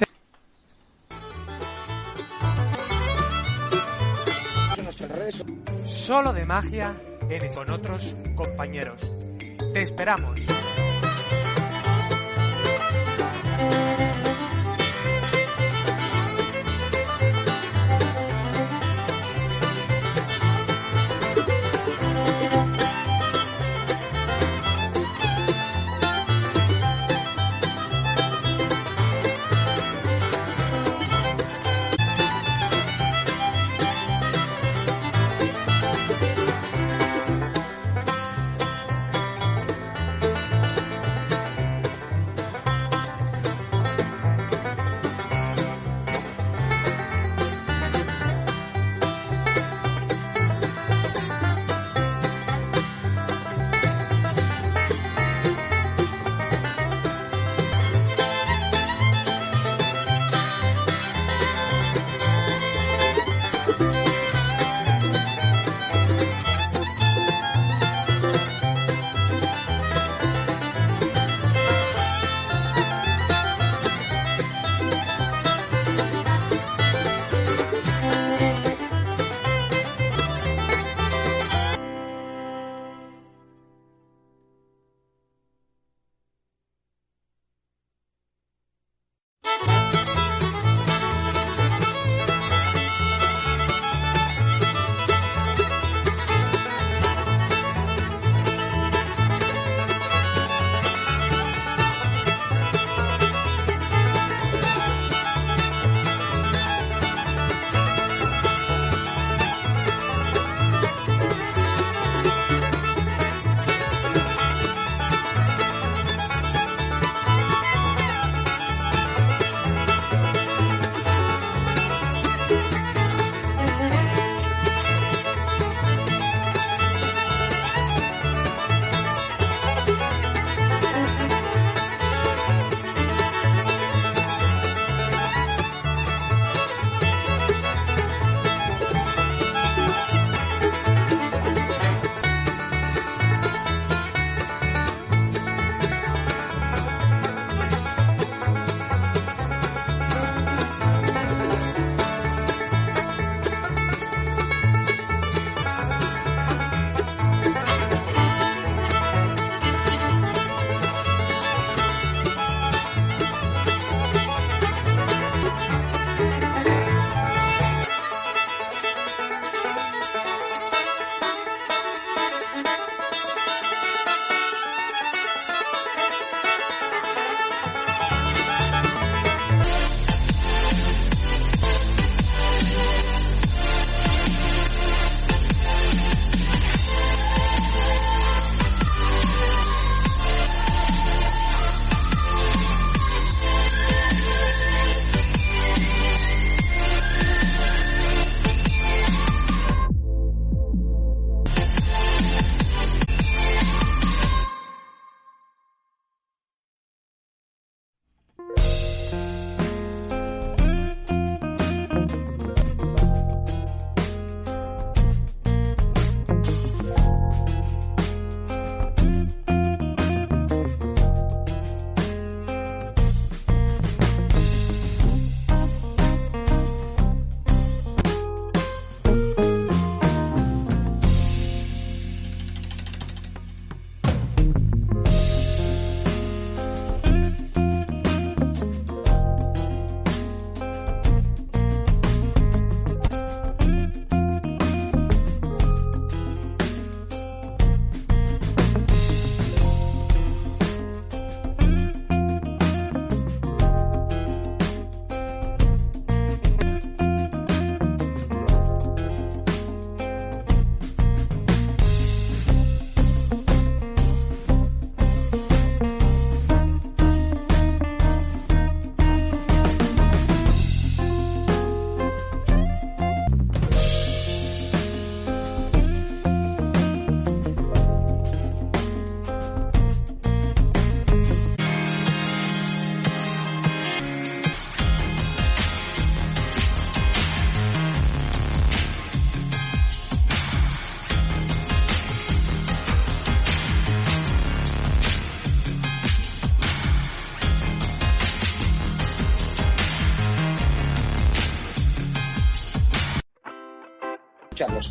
[5.84, 6.94] solo de magia
[7.28, 9.00] en con otros compañeros.
[9.72, 10.40] Te esperamos.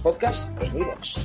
[0.07, 1.17] Podcasts en iVoox.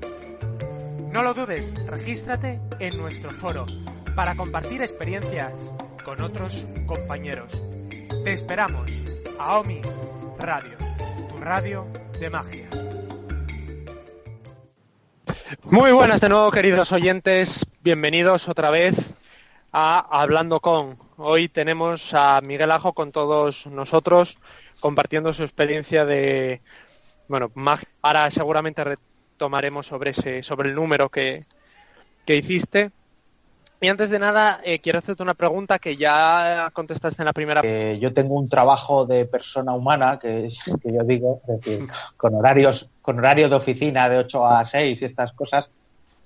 [1.12, 3.66] No lo dudes, regístrate en nuestro foro
[4.16, 5.54] para compartir experiencias
[6.06, 7.60] con otros compañeros.
[8.24, 8.92] Te esperamos.
[9.40, 9.82] Aomi
[10.38, 10.78] Radio,
[11.30, 11.88] tu radio
[12.20, 12.70] de magia.
[15.64, 17.66] Muy buenas de nuevo, queridos oyentes.
[17.82, 19.19] Bienvenidos otra vez
[19.72, 20.98] a Hablando con.
[21.18, 24.38] Hoy tenemos a Miguel Ajo con todos nosotros
[24.80, 26.62] compartiendo su experiencia de,
[27.28, 27.52] bueno.
[28.02, 31.46] Ahora seguramente retomaremos sobre ese, sobre el número que,
[32.26, 32.92] que hiciste.
[33.82, 37.62] Y antes de nada, eh, quiero hacerte una pregunta que ya contestaste en la primera.
[37.64, 40.50] Eh, yo tengo un trabajo de persona humana, que,
[40.82, 41.42] que yo digo,
[42.18, 45.70] con horarios, con horario de oficina de 8 a 6 y estas cosas,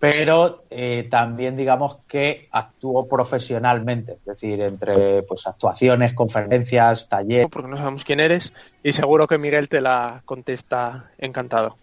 [0.04, 7.48] pero eh, también digamos que actúo profesionalmente, es decir, entre pues actuaciones, conferencias, talleres.
[7.50, 8.52] Porque no sabemos quién eres
[8.84, 11.78] y seguro que Miguel te la contesta encantado.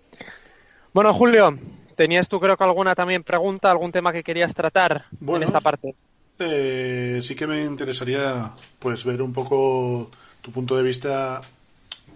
[0.92, 1.56] Bueno, Julio,
[1.96, 5.94] tenías tú creo que alguna también pregunta, algún tema que querías tratar en esta parte.
[6.40, 10.10] Eh, sí que me interesaría pues ver un poco
[10.42, 11.40] tu punto de vista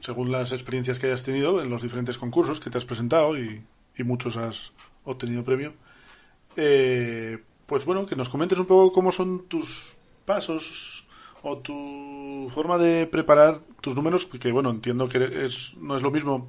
[0.01, 3.63] según las experiencias que hayas tenido en los diferentes concursos que te has presentado y,
[4.05, 4.73] muchos has
[5.05, 5.73] obtenido premio.
[6.57, 11.07] Eh, pues bueno, que nos comentes un poco cómo son tus pasos
[11.43, 16.11] o tu forma de preparar tus números, porque bueno, entiendo que es, no es lo
[16.11, 16.49] mismo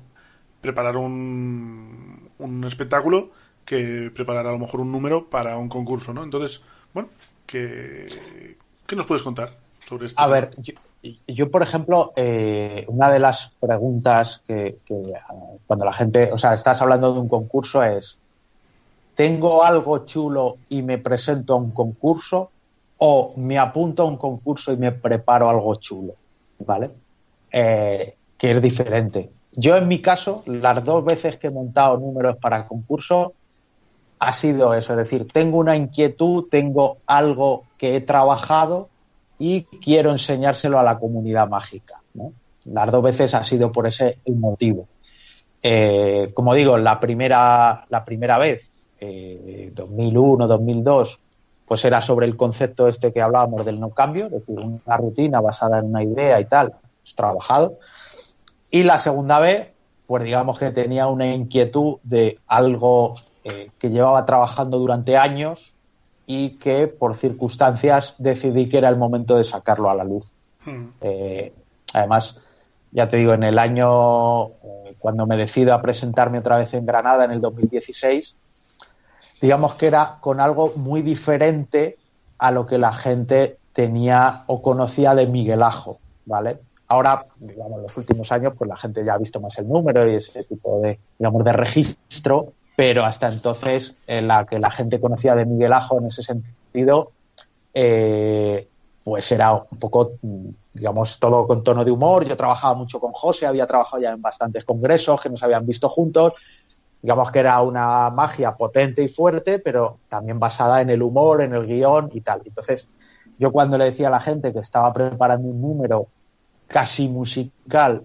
[0.61, 3.29] preparar un, un espectáculo
[3.65, 6.23] que preparar a lo mejor un número para un concurso, ¿no?
[6.23, 6.61] Entonces,
[6.93, 7.09] bueno,
[7.45, 10.21] ¿qué, qué nos puedes contar sobre esto?
[10.21, 10.51] A ver,
[11.27, 14.77] yo, por ejemplo, eh, una de las preguntas que,
[15.67, 18.17] cuando la gente, o sea, estás hablando de un concurso es,
[19.16, 22.51] ¿tengo algo chulo y me presento a un concurso?
[22.97, 26.13] ¿O me apunto a un concurso y me preparo algo chulo?
[26.59, 26.91] ¿Vale?
[27.51, 29.30] Eh, que es diferente.
[29.53, 33.34] Yo en mi caso, las dos veces que he montado números para concurso,
[34.20, 38.89] ha sido eso, es decir, tengo una inquietud, tengo algo que he trabajado
[39.38, 42.01] y quiero enseñárselo a la comunidad mágica.
[42.66, 44.88] Las dos veces ha sido por ese motivo.
[45.61, 51.19] Eh, como digo, la primera, la primera vez, eh, 2001, 2002,
[51.67, 55.41] pues era sobre el concepto este que hablábamos del no cambio, es decir, una rutina
[55.41, 57.79] basada en una idea y tal, pues, trabajado.
[58.69, 59.71] Y la segunda vez,
[60.07, 65.73] pues digamos que tenía una inquietud de algo eh, que llevaba trabajando durante años
[66.27, 70.33] y que por circunstancias decidí que era el momento de sacarlo a la luz.
[70.65, 70.87] Hmm.
[71.01, 71.53] Eh,
[71.93, 72.37] además,
[72.91, 76.85] ya te digo, en el año, eh, cuando me decido a presentarme otra vez en
[76.85, 78.35] Granada en el 2016,
[79.41, 81.97] digamos que era con algo muy diferente
[82.38, 86.59] a lo que la gente tenía o conocía de Miguel Ajo, ¿vale?
[86.88, 90.09] Ahora, digamos, en los últimos años, pues la gente ya ha visto más el número
[90.09, 94.99] y ese tipo de, digamos, de registro, pero hasta entonces, en la que la gente
[94.99, 97.11] conocía de Miguel Ajo en ese sentido,
[97.73, 98.67] eh,
[99.03, 100.13] pues era un poco,
[100.73, 102.25] digamos, todo con tono de humor.
[102.25, 105.89] Yo trabajaba mucho con José, había trabajado ya en bastantes congresos que nos habían visto
[105.89, 106.33] juntos.
[107.05, 111.53] Digamos que era una magia potente y fuerte, pero también basada en el humor, en
[111.53, 112.41] el guion y tal.
[112.43, 112.87] Entonces,
[113.37, 116.07] yo cuando le decía a la gente que estaba preparando un número
[116.65, 118.01] casi musical,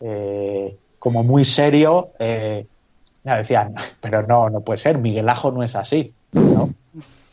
[0.00, 2.66] eh, como muy serio, eh,
[3.24, 6.12] me decían, pero no, no puede ser, Miguel Ajo no es así.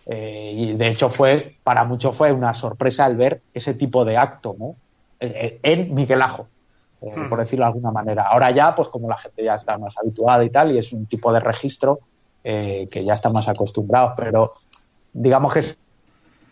[0.06, 4.16] Eh, y de hecho fue, para muchos fue una sorpresa el ver ese tipo de
[4.16, 4.78] acto, ¿no?
[5.20, 6.48] en Miguel Ajo,
[7.02, 7.30] hmm.
[7.30, 8.24] por decirlo de alguna manera.
[8.24, 11.06] Ahora ya, pues como la gente ya está más habituada y tal, y es un
[11.06, 12.00] tipo de registro
[12.42, 14.54] que ya está más acostumbrado, pero
[15.14, 15.60] digamos que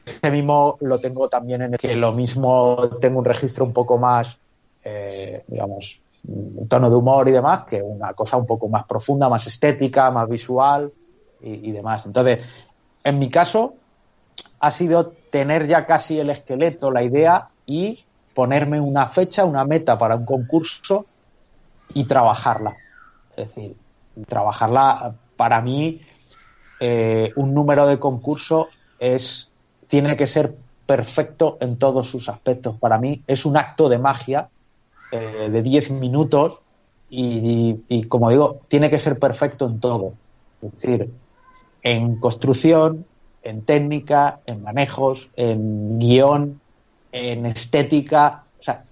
[0.07, 3.97] este mismo lo tengo también en el que lo mismo tengo un registro un poco
[3.97, 4.39] más,
[4.83, 9.29] eh, digamos, un tono de humor y demás, que una cosa un poco más profunda,
[9.29, 10.91] más estética, más visual
[11.41, 12.05] y, demás.
[12.05, 12.39] Entonces,
[13.03, 13.75] en mi caso,
[14.59, 18.03] ha sido tener ya casi el esqueleto, la idea y
[18.37, 21.07] ponerme una fecha, una meta para un concurso
[21.95, 22.77] y trabajarla.
[23.35, 23.75] Es decir,
[24.27, 26.01] trabajarla para mí,
[26.79, 28.69] eh, un número de concurso
[28.99, 29.49] es
[29.87, 32.77] tiene que ser perfecto en todos sus aspectos.
[32.77, 34.49] Para mí es un acto de magia
[35.11, 36.59] eh, de 10 minutos
[37.09, 40.13] y, como digo, tiene que ser perfecto en todo.
[40.61, 41.11] Es decir,
[41.81, 43.03] en construcción,
[43.41, 46.61] en técnica, en manejos, en guion,
[47.17, 48.43] en estética.
[48.59, 48.83] O sea,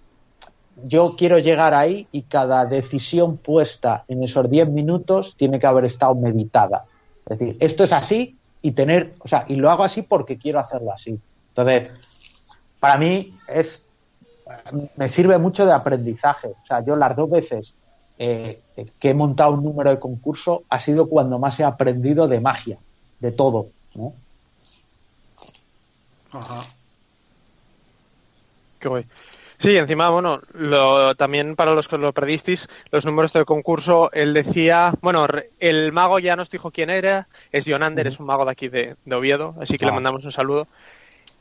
[0.86, 5.86] yo quiero llegar ahí y cada decisión puesta en esos 10 minutos tiene que haber
[5.86, 6.86] estado meditada.
[7.26, 10.60] Es decir, esto es así y tener, o sea, y lo hago así porque quiero
[10.60, 11.20] hacerlo así.
[11.50, 11.92] Entonces,
[12.80, 13.86] para mí es
[14.96, 16.50] me sirve mucho de aprendizaje.
[16.50, 17.74] O sea, yo las dos veces
[18.18, 18.62] eh,
[19.00, 22.78] que he montado un número de concurso ha sido cuando más he aprendido de magia,
[23.20, 24.14] de todo, ¿no?
[26.32, 26.66] Ajá.
[28.86, 29.08] Qué guay.
[29.58, 34.32] Sí, encima, bueno, lo, también para los que lo perdisteis, los números del concurso, él
[34.32, 35.26] decía, bueno,
[35.60, 38.68] el mago ya nos dijo quién era, es John Ander, es un mago de aquí
[38.68, 39.96] de, Oviedo, así que le ah.
[39.96, 40.68] mandamos un saludo.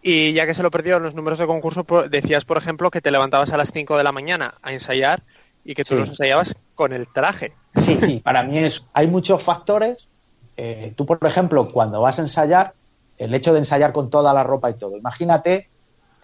[0.00, 3.02] Y ya que se lo perdió en los números de concurso, decías, por ejemplo, que
[3.02, 5.22] te levantabas a las 5 de la mañana a ensayar
[5.62, 7.52] y que tú los ensayabas con el traje.
[7.74, 10.08] Sí, sí, para mí es, hay muchos factores.
[10.56, 12.72] Eh, tú, por ejemplo, cuando vas a ensayar,
[13.18, 15.68] el hecho de ensayar con toda la ropa y todo, imagínate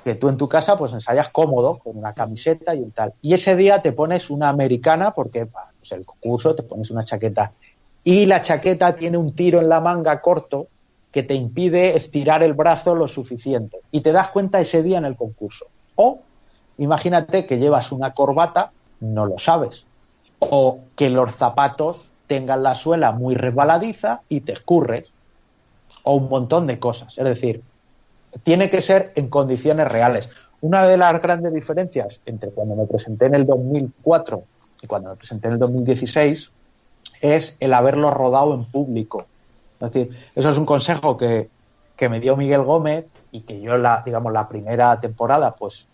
[0.03, 3.15] que tú en tu casa pues ensayas cómodo, con una camiseta y un tal.
[3.23, 7.53] Y ese día te pones una americana porque pues el concurso te pones una chaqueta.
[8.03, 10.69] Y la chaqueta tiene un tiro en la manga corto
[11.13, 13.79] que te impide estirar el brazo lo suficiente.
[13.91, 15.67] Y te das cuenta ese día en el concurso.
[15.97, 16.21] O
[16.79, 18.71] imagínate que llevas una corbata,
[19.01, 19.85] no lo sabes.
[20.39, 25.09] O que los zapatos tengan la suela muy resbaladiza y te escurres.
[26.05, 27.19] O un montón de cosas.
[27.19, 27.63] Es decir,
[28.43, 30.29] tiene que ser en condiciones reales.
[30.61, 34.43] Una de las grandes diferencias entre cuando me presenté en el 2004
[34.83, 36.51] y cuando me presenté en el 2016
[37.21, 39.27] es el haberlo rodado en público.
[39.81, 41.49] Es decir, eso es un consejo que,
[42.09, 45.87] me dio Miguel Gómez y que yo, la, digamos, la primera temporada, pues,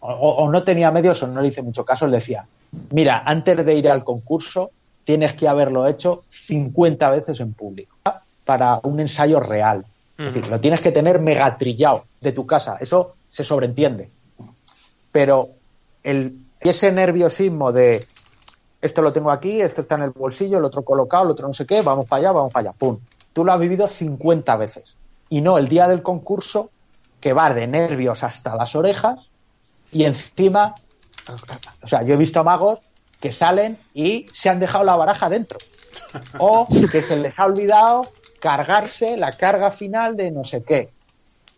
[0.00, 2.46] o, no tenía medios o no le hice mucho caso, le decía,
[2.90, 4.70] mira, antes de ir al concurso
[5.04, 7.96] tienes que haberlo hecho 50 veces en público
[8.44, 9.84] para un ensayo real.
[10.18, 12.76] Es decir, lo tienes que tener megatrillado de tu casa.
[12.80, 14.10] Eso se sobreentiende.
[15.10, 15.50] Pero
[16.02, 18.06] el, ese nerviosismo de
[18.80, 21.54] esto lo tengo aquí, esto está en el bolsillo, el otro colocado, el otro no
[21.54, 22.98] sé qué, vamos para allá, vamos para allá, pum.
[23.32, 24.96] Tú lo has vivido 50 veces.
[25.28, 26.70] Y no el día del concurso,
[27.20, 29.20] que va de nervios hasta las orejas,
[29.92, 30.74] y encima,
[31.82, 32.80] o sea, yo he visto magos
[33.20, 35.58] que salen y se han dejado la baraja dentro.
[36.38, 38.08] O que se les ha olvidado
[38.42, 40.90] cargarse la carga final de no sé qué.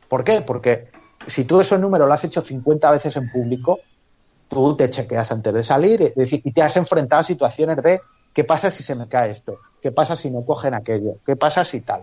[0.07, 0.43] ¿Por qué?
[0.43, 0.89] Porque
[1.27, 3.81] si tú ese número lo has hecho 50 veces en público,
[4.49, 8.03] tú te chequeas antes de salir y te has enfrentado a situaciones de
[8.35, 9.61] ¿qué pasa si se me cae esto?
[9.81, 11.17] ¿Qué pasa si no cogen aquello?
[11.25, 12.03] ¿Qué pasa si tal?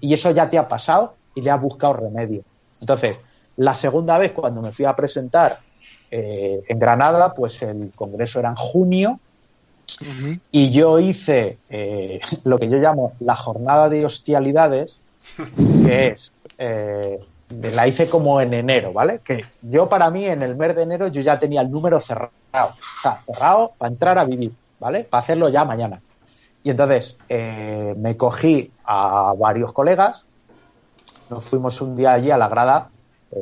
[0.00, 2.44] Y eso ya te ha pasado y le has buscado remedio.
[2.80, 3.16] Entonces,
[3.56, 5.58] la segunda vez cuando me fui a presentar
[6.08, 9.18] eh, en Granada, pues el congreso era en junio
[10.50, 14.96] y yo hice eh, lo que yo llamo la jornada de hostialidades,
[15.84, 17.18] que es, eh,
[17.48, 19.20] la hice como en enero, ¿vale?
[19.24, 22.30] Que yo para mí en el mes de enero yo ya tenía el número cerrado,
[22.52, 25.04] o sea, cerrado para entrar a vivir, ¿vale?
[25.04, 26.00] Para hacerlo ya mañana.
[26.62, 30.24] Y entonces eh, me cogí a varios colegas,
[31.28, 32.88] nos fuimos un día allí a la grada,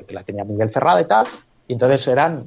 [0.06, 1.26] que la tenía Miguel cerrada y tal,
[1.66, 2.44] y entonces eran,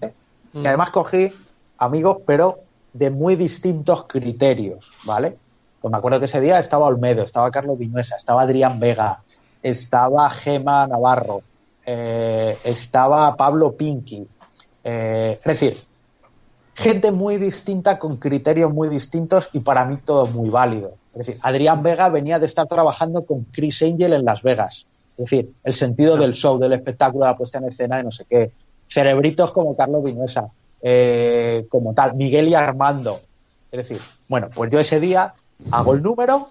[0.54, 0.68] y mm.
[0.68, 1.32] además cogí
[1.78, 2.60] amigos, pero
[2.93, 5.37] de muy distintos criterios, ¿vale?
[5.81, 9.21] Pues me acuerdo que ese día estaba Olmedo, estaba Carlos Vinuesa, estaba Adrián Vega,
[9.63, 11.41] estaba Gema Navarro,
[11.85, 14.27] eh, estaba Pablo Pinky.
[14.83, 15.77] Eh, es decir,
[16.75, 20.93] gente muy distinta con criterios muy distintos y para mí todo muy válido.
[21.13, 24.85] Es decir, Adrián Vega venía de estar trabajando con Chris Angel en Las Vegas.
[25.17, 28.25] Es decir, el sentido del show, del espectáculo, la puesta en escena de no sé
[28.29, 28.51] qué.
[28.89, 30.49] Cerebritos como Carlos Vinuesa.
[30.82, 33.19] Eh, como tal, Miguel y Armando.
[33.71, 35.34] Es decir, bueno, pues yo ese día
[35.69, 36.49] hago el número,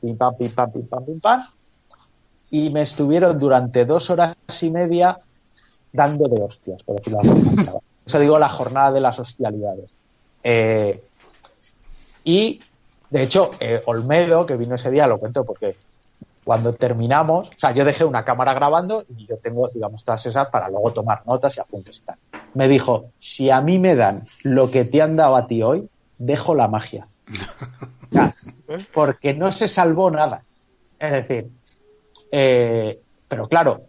[0.00, 1.46] pim pam, pim pam, pim pam, pim pam,
[2.50, 5.18] y me estuvieron durante dos horas y media
[5.92, 7.30] dando de hostias, por decirlo así.
[8.06, 9.94] Eso digo la jornada de las hostialidades.
[10.42, 11.02] Eh,
[12.24, 12.60] y,
[13.10, 15.76] de hecho, eh, Olmedo, que vino ese día, lo cuento porque
[16.44, 20.48] cuando terminamos, o sea, yo dejé una cámara grabando y yo tengo, digamos, todas esas
[20.48, 22.16] para luego tomar notas y apuntes y tal.
[22.52, 25.88] Me dijo, si a mí me dan lo que te han dado a ti hoy,
[26.18, 27.08] dejo la magia.
[28.94, 30.42] porque no se salvó nada.
[30.98, 31.50] Es decir,
[32.30, 33.82] eh, pero claro,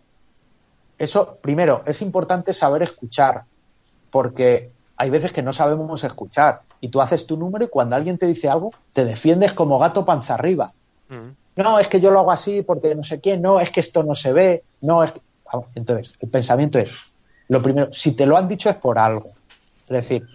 [0.98, 3.44] eso, primero, es importante saber escuchar,
[4.10, 6.62] porque hay veces que no sabemos escuchar.
[6.80, 10.06] Y tú haces tu número y cuando alguien te dice algo, te defiendes como gato
[10.06, 10.72] panza arriba.
[11.10, 13.80] Mm no, es que yo lo hago así porque no sé quién, no, es que
[13.80, 15.22] esto no se ve, no, es que...
[15.76, 16.92] Entonces, el pensamiento es,
[17.48, 19.32] lo primero, si te lo han dicho es por algo.
[19.88, 20.28] Es decir,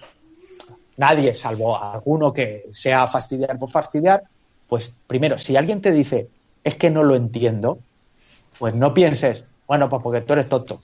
[0.96, 4.22] nadie, salvo alguno que sea fastidiar por fastidiar,
[4.68, 6.28] pues primero, si alguien te dice,
[6.62, 7.78] es que no lo entiendo,
[8.58, 10.80] pues no pienses, bueno, pues porque tú eres tonto.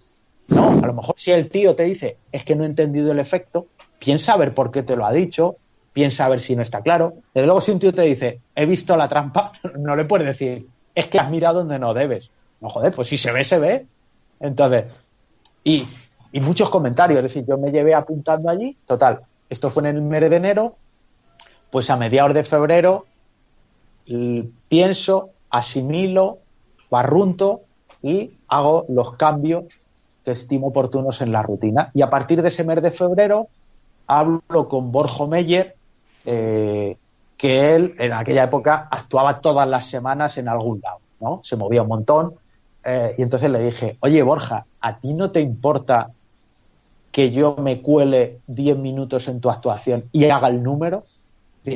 [0.48, 3.18] No, a lo mejor si el tío te dice, es que no he entendido el
[3.18, 3.66] efecto,
[3.98, 5.56] piensa a ver por qué te lo ha dicho,
[5.96, 7.14] piensa a ver si no está claro.
[7.32, 10.66] Desde luego, si un tío te dice, he visto la trampa, no le puedes decir,
[10.94, 12.30] es que has mirado donde no debes.
[12.60, 13.86] No, joder, pues si se ve, se ve.
[14.38, 14.92] Entonces,
[15.64, 15.86] y,
[16.34, 20.28] muchos comentarios, es decir, yo me llevé apuntando allí, total, esto fue en el mes
[20.28, 20.76] de enero,
[21.70, 23.06] pues a mediados de febrero
[24.68, 26.40] pienso, asimilo,
[26.90, 27.62] barrunto
[28.02, 29.64] y hago los cambios
[30.26, 31.90] que estimo oportunos en la rutina.
[31.94, 33.48] Y a partir de ese mes de febrero
[34.06, 35.74] hablo con Borjo Meyer,
[36.26, 36.96] eh,
[37.36, 41.40] que él en aquella época actuaba todas las semanas en algún lado, ¿no?
[41.44, 42.34] Se movía un montón.
[42.84, 46.10] Eh, y entonces le dije, oye Borja, ¿a ti no te importa
[47.12, 51.04] que yo me cuele 10 minutos en tu actuación y haga el número?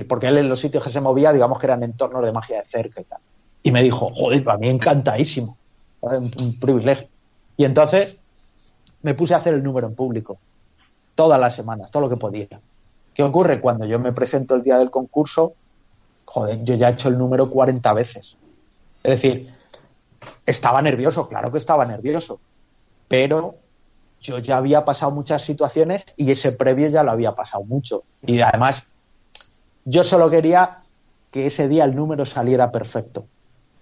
[0.08, 2.68] Porque él en los sitios que se movía, digamos que eran entornos de magia de
[2.68, 3.18] cerca y tal.
[3.62, 5.56] Y me dijo, joder, para mí encantadísimo.
[6.00, 7.08] Un, un privilegio.
[7.56, 8.16] Y entonces
[9.02, 10.38] me puse a hacer el número en público.
[11.14, 12.48] Todas las semanas, todo lo que podía.
[13.14, 13.60] ¿Qué ocurre?
[13.60, 15.54] Cuando yo me presento el día del concurso,
[16.24, 18.36] joder, yo ya he hecho el número 40 veces.
[19.02, 19.52] Es decir,
[20.46, 22.40] estaba nervioso, claro que estaba nervioso,
[23.08, 23.56] pero
[24.20, 28.04] yo ya había pasado muchas situaciones y ese previo ya lo había pasado mucho.
[28.24, 28.84] Y además,
[29.84, 30.82] yo solo quería
[31.30, 33.26] que ese día el número saliera perfecto.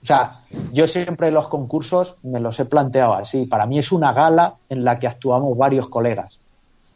[0.03, 3.47] O sea, yo siempre los concursos me los he planteado así.
[3.47, 6.39] Para mí es una gala en la que actuamos varios colegas.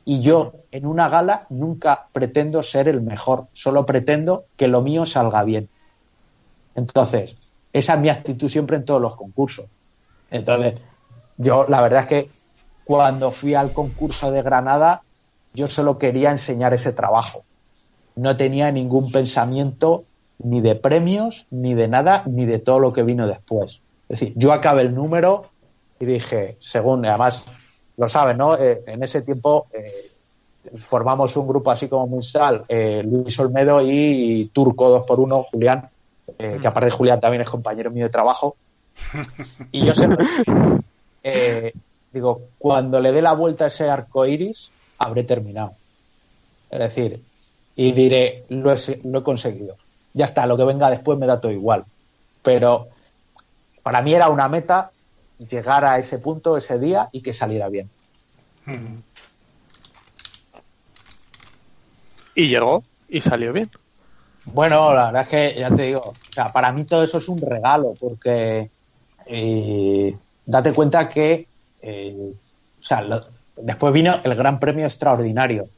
[0.04, 5.06] Y yo en una gala nunca pretendo ser el mejor, solo pretendo que lo mío
[5.06, 5.68] salga bien.
[6.74, 7.36] Entonces,
[7.72, 9.66] esa es mi actitud siempre en todos los concursos.
[10.30, 10.80] Entonces,
[11.36, 12.30] yo la verdad es que
[12.84, 15.02] cuando fui al concurso de Granada,
[15.54, 17.44] yo solo quería enseñar ese trabajo.
[18.16, 20.04] No tenía ningún pensamiento
[20.38, 23.80] ni de premios, ni de nada, ni de todo lo que vino después.
[24.08, 25.46] Es decir, yo acabé el número
[26.00, 27.44] y dije, según, además,
[28.02, 28.56] lo saben, ¿no?
[28.56, 30.10] Eh, en ese tiempo eh,
[30.78, 35.88] formamos un grupo así como Munsal, eh, Luis Olmedo y Turco dos por uno, Julián,
[36.36, 38.56] que aparte de Julián también es compañero mío de trabajo.
[39.72, 40.26] Y yo siempre
[42.12, 45.72] digo, cuando le dé la vuelta a ese arco iris, habré terminado.
[46.68, 47.22] Es decir,
[47.76, 49.76] y diré, lo he conseguido
[50.14, 51.84] ya está, lo que venga después me da todo igual.
[52.42, 52.88] Pero
[53.82, 54.90] para mí era una meta
[55.46, 57.90] llegar a ese punto ese día y que saliera bien.
[62.34, 63.70] Y llegó y salió bien.
[64.46, 66.12] Bueno, la verdad es que ya te digo,
[66.52, 68.70] para mí todo eso es un regalo porque
[69.26, 70.16] eh,
[70.46, 71.46] date cuenta que
[71.82, 72.32] eh,
[72.80, 73.04] o sea,
[73.56, 75.68] después vino el Gran Premio Extraordinario.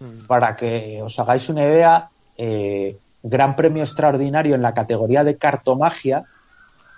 [0.00, 0.26] Mm.
[0.26, 6.24] Para que os hagáis una idea, eh, gran premio extraordinario en la categoría de cartomagia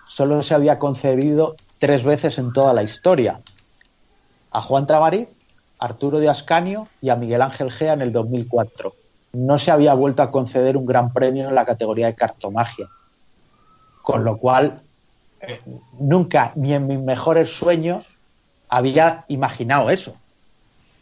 [0.07, 3.41] solo se había concebido tres veces en toda la historia.
[4.51, 5.29] A Juan Travarí,
[5.79, 8.95] Arturo de Ascanio y a Miguel Ángel Gea en el 2004.
[9.33, 12.89] No se había vuelto a conceder un gran premio en la categoría de cartomagia.
[14.03, 14.81] Con lo cual,
[15.41, 15.61] eh,
[15.99, 18.07] nunca, ni en mis mejores sueños,
[18.69, 20.15] había imaginado eso.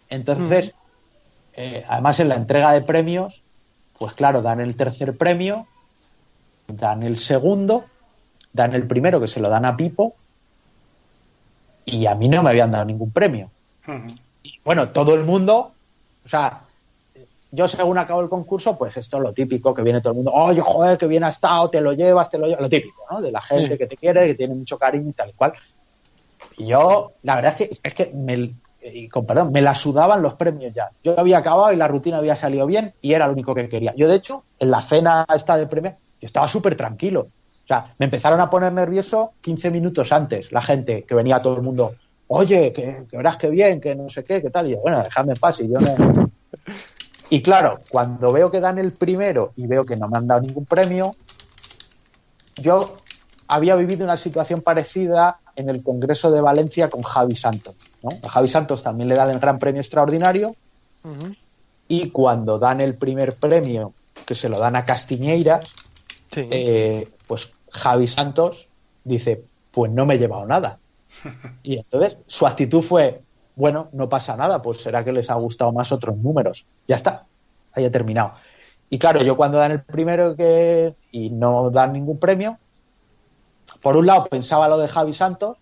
[0.09, 0.73] Entonces,
[1.53, 3.43] eh, además en la entrega de premios,
[3.99, 5.67] pues claro, dan el tercer premio,
[6.67, 7.85] dan el segundo,
[8.53, 10.15] dan el primero que se lo dan a Pipo
[11.85, 13.51] y a mí no me habían dado ningún premio.
[14.43, 15.73] Y bueno, todo el mundo,
[16.25, 16.63] o sea,
[17.51, 20.33] yo según acabo el concurso, pues esto es lo típico, que viene todo el mundo,
[20.33, 23.21] oye, joder, que bien ha estado, te lo llevas, te lo llevas, lo típico, ¿no?
[23.21, 25.53] De la gente que te quiere, que tiene mucho cariño y tal y cual.
[26.57, 28.51] Y yo, la verdad es que, es que me,
[28.83, 30.91] y con perdón, me la sudaban los premios ya.
[31.03, 33.95] Yo había acabado y la rutina había salido bien y era lo único que quería.
[33.95, 37.29] Yo, de hecho, en la cena esta de premios, yo estaba súper tranquilo.
[37.65, 41.57] O sea, me empezaron a poner nervioso 15 minutos antes, la gente, que venía todo
[41.57, 41.95] el mundo,
[42.29, 44.69] oye, que, verás que bien, que no sé qué, qué tal.
[44.69, 46.31] Y yo, bueno, déjame en paz y yo no...
[47.31, 50.43] Y claro, cuando veo que dan el primero y veo que no me han dado
[50.43, 51.17] ningún premio,
[52.57, 52.99] yo
[53.49, 57.77] había vivido una situación parecida en el Congreso de Valencia con Javi Santos.
[58.23, 60.55] A Javi Santos también le dan el Gran Premio Extraordinario
[61.89, 63.93] y cuando dan el primer premio,
[64.27, 65.67] que se lo dan a Castiñeiras,
[66.37, 68.69] eh, pues Javi Santos
[69.05, 70.79] dice, pues no me he llevado nada.
[71.63, 73.23] Y entonces su actitud fue,
[73.57, 76.67] bueno, no pasa nada, pues será que les ha gustado más otros números.
[76.87, 77.27] Ya está,
[77.73, 78.35] haya terminado.
[78.91, 82.59] Y claro, yo cuando dan el primero que y no dan ningún premio,
[83.83, 85.57] por un lado pensaba lo de Javi Santos,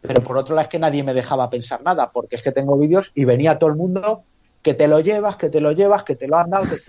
[0.00, 2.76] pero por otro lado es que nadie me dejaba pensar nada, porque es que tengo
[2.76, 4.22] vídeos y venía todo el mundo
[4.62, 6.80] que te lo llevas, que te lo llevas, que te lo han dado, que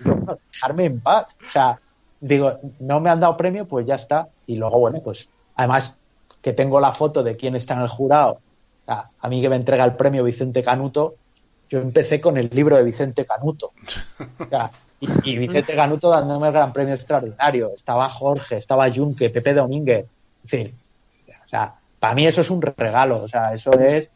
[0.52, 1.26] dejarme en paz.
[1.48, 1.80] O sea,
[2.20, 4.28] digo, no me han dado premio, pues ya está.
[4.46, 5.94] Y luego, bueno, pues además
[6.42, 8.40] que tengo la foto de quién está en el jurado,
[8.86, 11.16] a mí que me entrega el premio Vicente Canuto,
[11.68, 13.72] yo empecé con el libro de Vicente Canuto.
[15.00, 17.72] y, y, Vicente Canuto dándome el gran premio extraordinario.
[17.74, 20.06] Estaba Jorge, estaba Junque, Pepe Domínguez,
[20.44, 24.08] o sea, para mí eso es un regalo, o sea, eso es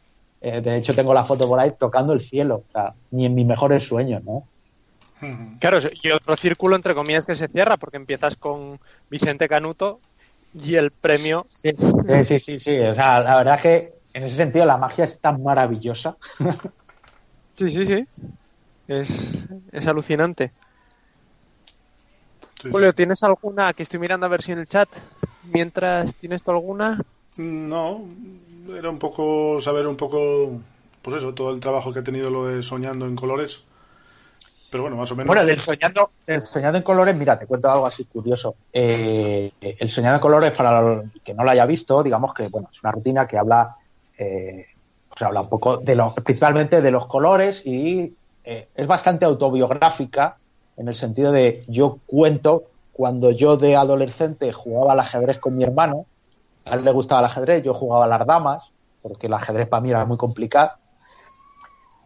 [0.45, 3.33] Eh, de hecho, tengo la foto por ahí tocando el cielo, o sea, ni en
[3.33, 4.43] mis mejores sueños, ¿no?
[5.59, 9.99] Claro, y otro círculo, entre comillas, que se cierra, porque empiezas con Vicente Canuto
[10.53, 11.47] y el premio.
[11.61, 11.71] Sí,
[12.23, 12.79] sí, sí, sí.
[12.79, 16.17] O sea, la verdad es que en ese sentido la magia es tan maravillosa.
[17.55, 18.03] Sí, sí, sí.
[18.87, 20.51] Es, alucinante.
[22.71, 23.73] Julio, ¿tienes alguna?
[23.73, 24.89] Que estoy mirando a ver si en el chat.
[25.43, 26.99] Mientras, ¿tienes tú alguna?
[27.37, 28.05] No,
[28.75, 30.59] era un poco saber un poco,
[31.03, 33.63] pues eso, todo el trabajo que ha tenido lo de Soñando en Colores.
[34.73, 35.27] Pero bueno, más o menos.
[35.27, 38.55] Bueno, del Soñando, el soñando en Colores, mira, te cuento algo así curioso.
[38.73, 42.69] Eh, el Soñando en Colores, para el que no lo haya visto, digamos que bueno,
[42.73, 43.77] es una rutina que habla
[44.17, 44.65] eh,
[45.19, 50.37] habla un poco de los, principalmente de los colores y eh, es bastante autobiográfica
[50.75, 52.63] en el sentido de yo cuento
[52.93, 56.07] cuando yo de adolescente jugaba al ajedrez con mi hermano,
[56.65, 58.71] a él le gustaba el ajedrez, yo jugaba a las damas,
[59.03, 60.71] porque el ajedrez para mí era muy complicado.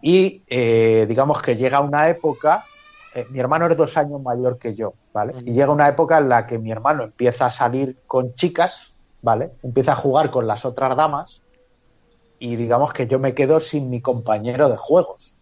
[0.02, 2.66] Y eh, digamos que llega una época,
[3.14, 5.34] eh, mi hermano es dos años mayor que yo, ¿vale?
[5.44, 9.52] Y llega una época en la que mi hermano empieza a salir con chicas, ¿vale?
[9.64, 11.42] Empieza a jugar con las otras damas
[12.40, 15.34] y digamos que yo me quedo sin mi compañero de juegos.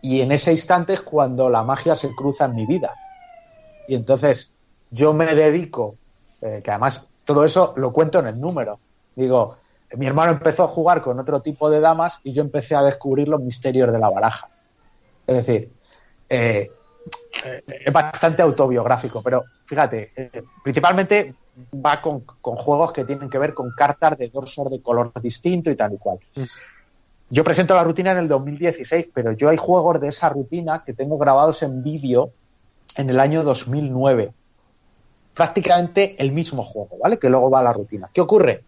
[0.00, 2.94] Y en ese instante es cuando la magia se cruza en mi vida.
[3.86, 4.54] Y entonces
[4.90, 5.98] yo me dedico,
[6.40, 8.80] eh, que además todo eso lo cuento en el número.
[9.16, 9.56] Digo,
[9.96, 13.28] mi hermano empezó a jugar con otro tipo de damas y yo empecé a descubrir
[13.28, 14.48] los misterios de la baraja.
[15.26, 15.70] Es decir,
[16.28, 16.70] eh,
[17.44, 20.12] eh, es bastante autobiográfico, pero fíjate,
[20.62, 21.34] principalmente
[21.74, 25.76] va con, juegos que tienen que ver con cartas de dorsor de color distinto y
[25.76, 26.18] tal y cual.
[26.34, 26.42] Mm.
[27.30, 30.94] Yo presento la rutina en el 2016, pero yo hay juegos de esa rutina que
[30.94, 32.30] tengo grabados en vídeo
[32.96, 34.32] en el año 2009.
[35.34, 37.18] Prácticamente el mismo juego, ¿vale?
[37.18, 38.08] Que luego va a la rutina.
[38.12, 38.64] ¿Qué ocurre?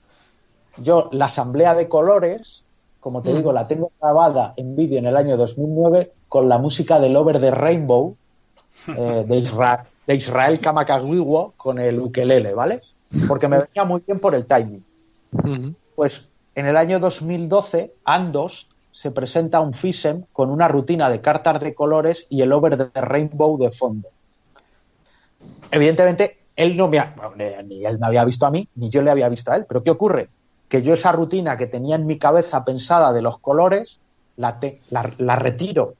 [0.80, 2.62] Yo la asamblea de colores,
[3.00, 3.36] como te mm.
[3.36, 7.40] digo, la tengo grabada en vídeo en el año 2009 con la música del Over
[7.40, 8.16] the Rainbow
[8.88, 12.82] eh, de Israel de Israel Kamakawiwo con el ukelele, ¿vale?
[13.28, 14.84] Porque me venía muy bien por el timing.
[15.94, 21.60] Pues en el año 2012, Andos se presenta un FISEM con una rutina de cartas
[21.60, 24.08] de colores y el over de Rainbow de fondo.
[25.70, 26.98] Evidentemente, él no me
[27.64, 29.64] ni él me había visto a mí, ni yo le había visto a él.
[29.68, 30.28] Pero ¿qué ocurre?
[30.70, 33.98] Que yo esa rutina que tenía en mi cabeza pensada de los colores,
[34.38, 34.58] la,
[34.90, 35.94] la retiro.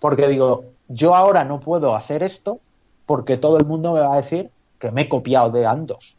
[0.00, 2.58] Porque digo, yo ahora no puedo hacer esto
[3.06, 6.16] porque todo el mundo me va a decir que me he copiado de Andos.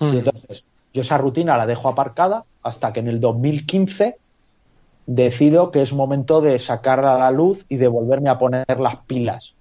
[0.00, 0.14] Y hmm.
[0.18, 4.18] entonces, yo esa rutina la dejo aparcada hasta que en el 2015
[5.06, 8.96] decido que es momento de sacarla a la luz y de volverme a poner las
[9.06, 9.54] pilas.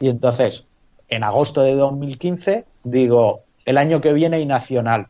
[0.00, 0.64] Y entonces,
[1.08, 5.08] en agosto de 2015, digo, el año que viene y nacional.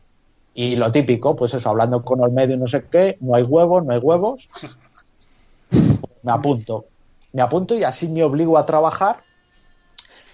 [0.53, 3.43] Y lo típico, pues eso, hablando con el medio y no sé qué, no hay
[3.43, 4.47] huevos, no hay huevos.
[6.23, 6.85] me apunto.
[7.31, 9.23] Me apunto y así me obligo a trabajar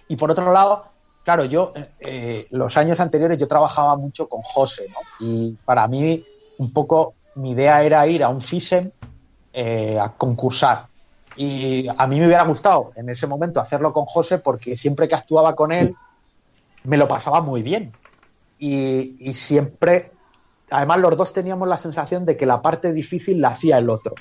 [0.10, 0.86] y por otro lado,
[1.24, 4.98] claro, yo eh, los años anteriores yo trabajaba mucho con José, ¿no?
[5.26, 6.26] Y para mí
[6.58, 8.92] un poco mi idea era ir a un FISEM
[9.54, 10.88] eh, a concursar.
[11.36, 15.16] Y a mí me hubiera gustado en ese momento hacerlo con José porque siempre que
[15.16, 15.96] actuaba con él
[16.84, 17.92] me lo pasaba muy bien.
[18.60, 20.12] Y, y siempre,
[20.70, 24.16] además los dos teníamos la sensación de que la parte difícil la hacía el otro,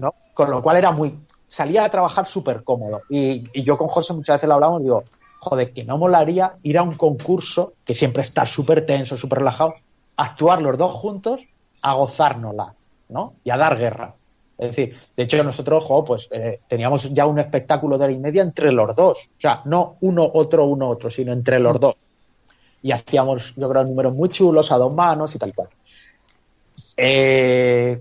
[0.00, 0.14] ¿no?
[0.34, 1.18] Con lo cual era muy,
[1.54, 3.02] salía a trabajar súper cómodo.
[3.08, 5.04] Y, yo con José muchas veces lo hablamos y digo,
[5.38, 9.74] joder, que no molaría ir a un concurso que siempre está súper tenso, súper relajado,
[10.16, 11.42] actuar los dos juntos
[11.82, 12.74] a gozárnosla,
[13.08, 13.34] ¿no?
[13.44, 14.14] Y a dar guerra.
[14.58, 18.18] Es decir, de hecho nosotros, jo, pues eh, teníamos ya un espectáculo de hora y
[18.18, 19.18] media entre los dos.
[19.18, 21.94] O sea, no uno, otro, uno, otro, sino entre los dos.
[22.84, 25.70] Y hacíamos, yo creo, números muy chulos a dos manos y tal cual.
[26.98, 27.98] Eh,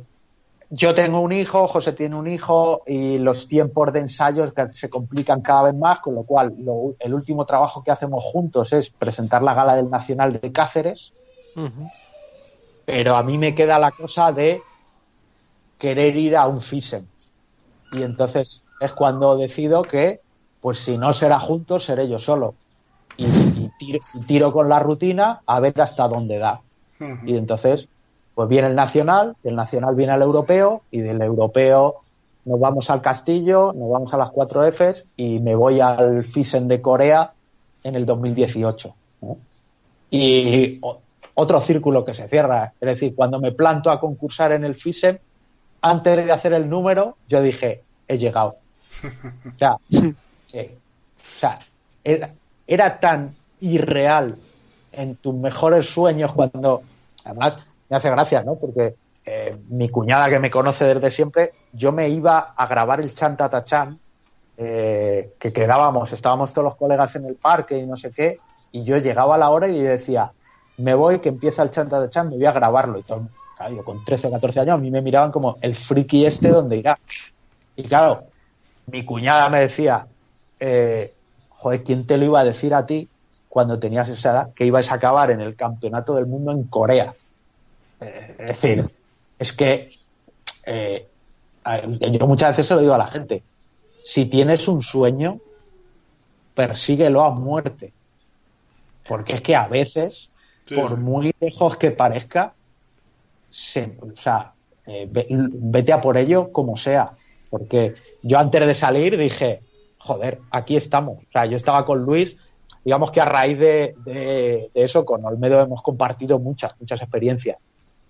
[0.70, 5.42] yo tengo un hijo, José tiene un hijo y los tiempos de ensayos se complican
[5.42, 6.54] cada vez más, con lo cual
[7.00, 11.14] el último trabajo que hacemos juntos es presentar la gala del Nacional de Cáceres.
[12.86, 14.62] Pero a mí me queda la cosa de
[15.78, 17.06] querer ir a un FISEM.
[17.94, 20.20] Y entonces es cuando decido que,
[20.60, 22.56] pues si no será juntos, seré yo solo.
[24.28, 26.62] Tiro, con la rutina a ver hasta dónde da.
[27.26, 27.88] Y entonces
[28.36, 32.02] pues viene el nacional, del nacional viene el europeo y del europeo
[32.46, 36.68] nos vamos al castillo, nos vamos a las cuatro Fs y me voy al FISEN
[36.68, 37.32] de Corea
[37.84, 38.94] en el 2018.
[40.12, 40.82] Y
[41.36, 45.20] otro círculo que se cierra, es decir, cuando me planto a concursar en el FISEN,
[45.82, 48.58] antes de hacer el número, yo dije, he llegado.
[49.46, 51.60] O sea, o sea
[52.04, 52.32] era,
[52.68, 54.36] era tan irreal
[54.92, 56.84] en tus mejores sueños cuando,
[57.24, 57.58] además,
[57.90, 58.56] me hace gracia, ¿no?
[58.56, 58.96] Porque
[59.26, 63.98] eh, mi cuñada que me conoce desde siempre, yo me iba a grabar el Chantatachan,
[64.58, 68.38] eh, que quedábamos, estábamos todos los colegas en el parque y no sé qué,
[68.72, 70.32] y yo llegaba a la hora y yo decía,
[70.78, 73.00] me voy, que empieza el Chantatachan, me voy a grabarlo.
[73.00, 76.26] Y todo, claro, con 13 o 14 años a mí me miraban como el friki
[76.26, 76.98] este donde irá.
[77.78, 78.26] Y claro,
[78.88, 80.06] mi cuñada me decía,
[80.60, 81.14] eh,
[81.50, 83.08] joder, ¿quién te lo iba a decir a ti
[83.54, 87.14] cuando tenías esa edad que ibas a acabar en el campeonato del mundo en Corea?
[88.02, 88.90] Eh, es decir,
[89.38, 89.92] es que
[90.66, 91.08] eh,
[92.10, 93.44] yo muchas veces se lo digo a la gente,
[94.04, 95.40] si tienes un sueño,
[96.56, 97.94] persíguelo a muerte.
[99.08, 100.30] Porque es que a veces,
[100.74, 102.56] por muy lejos que parezca,
[103.52, 104.52] o sea,
[104.88, 107.12] eh, vete a por ello como sea.
[107.52, 107.94] Porque
[108.24, 109.62] yo antes de salir dije,
[110.00, 111.20] joder, aquí estamos.
[111.20, 112.36] O sea, yo estaba con Luis,
[112.84, 117.58] digamos que a raíz de, eso con Olmedo hemos compartido muchas, muchas experiencias.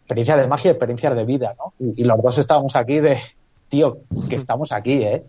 [0.01, 1.73] Experiencias de magia y experiencias de vida, ¿no?
[1.95, 3.19] Y, los dos estábamos aquí de,
[3.69, 3.99] tío,
[4.29, 5.23] que estamos aquí, ¿eh?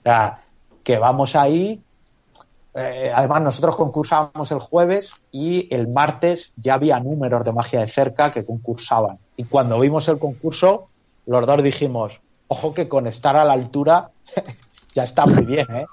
[0.00, 0.42] O sea,
[0.84, 1.80] que vamos ahí.
[2.74, 7.88] Eh, además, nosotros concursábamos el jueves y el martes ya había números de magia de
[7.88, 9.18] cerca que concursaban.
[9.36, 10.88] Y cuando vimos el concurso,
[11.26, 14.10] los dos dijimos, ojo que con estar a la altura
[15.04, 15.86] está muy bien, ¿eh?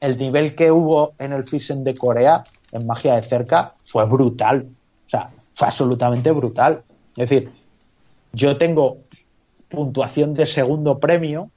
[0.00, 4.66] el nivel que hubo en el Fisen de Corea, en magia de cerca, fue brutal.
[5.06, 6.82] O sea, fue absolutamente brutal.
[7.16, 7.50] Es decir,
[8.32, 8.98] yo tengo
[9.68, 11.50] puntuación de segundo premio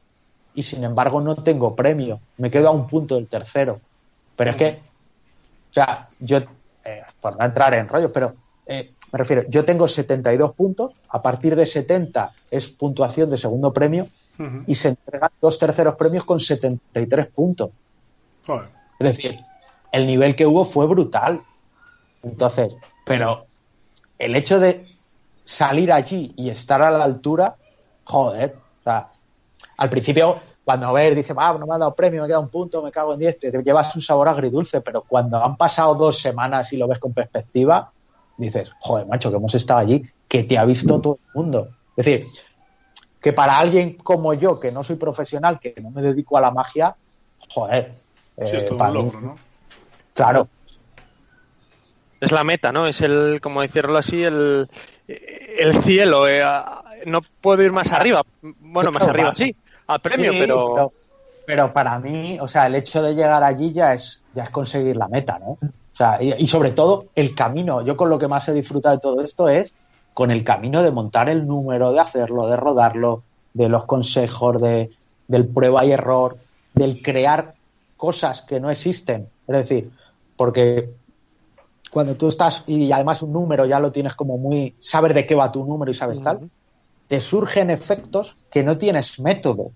[0.55, 2.19] y sin embargo no tengo premio.
[2.37, 3.79] Me quedo a un punto del tercero.
[4.35, 4.79] Pero es que,
[5.71, 6.39] o sea, yo,
[6.85, 8.33] eh, por no entrar en rollos, pero
[8.65, 13.71] eh, me refiero, yo tengo 72 puntos, a partir de 70 es puntuación de segundo
[13.71, 14.07] premio
[14.65, 17.69] y se entregan dos terceros premios con 73 puntos.
[18.99, 19.39] Es decir,
[19.91, 21.41] el nivel que hubo fue brutal.
[22.23, 22.73] Entonces,
[23.05, 23.45] pero
[24.17, 24.87] el hecho de
[25.45, 27.55] salir allí y estar a la altura,
[28.05, 29.09] joder, o sea,
[29.77, 32.81] al principio, cuando ves, dice, ah, no me ha dado premio, me queda un punto,
[32.81, 36.71] me cago en 10, te llevas un sabor agridulce, pero cuando han pasado dos semanas
[36.73, 37.91] y lo ves con perspectiva,
[38.37, 41.67] dices, joder, macho, que hemos estado allí, que te ha visto todo el mundo.
[41.95, 42.27] Es decir,
[43.23, 46.51] que para alguien como yo, que no soy profesional, que no me dedico a la
[46.51, 46.93] magia,
[47.47, 47.93] joder.
[48.37, 49.35] Sí, es eh, todo un logro, ¿no?
[50.13, 50.49] Claro.
[52.19, 52.85] Es la meta, ¿no?
[52.85, 54.67] Es el, como decirlo así, el,
[55.07, 56.27] el cielo.
[56.27, 56.43] Eh,
[57.05, 58.23] no puedo ir más arriba.
[58.41, 59.55] Bueno, más arriba, sí,
[59.87, 60.91] al premio, pero...
[61.45, 61.71] pero...
[61.71, 65.07] para mí, o sea, el hecho de llegar allí ya es, ya es conseguir la
[65.07, 65.51] meta, ¿no?
[65.51, 67.81] O sea, y, y sobre todo el camino.
[67.85, 69.71] Yo con lo que más he disfrutado de todo esto es
[70.13, 74.91] con el camino de montar el número, de hacerlo, de rodarlo, de los consejos, de,
[75.27, 76.37] del prueba y error,
[76.73, 77.55] del crear
[77.97, 79.27] cosas que no existen.
[79.47, 79.91] Es decir,
[80.35, 80.89] porque
[81.91, 85.35] cuando tú estás y además un número ya lo tienes como muy, sabes de qué
[85.35, 86.49] va tu número y sabes tal,
[87.07, 89.71] te surgen efectos que no tienes método,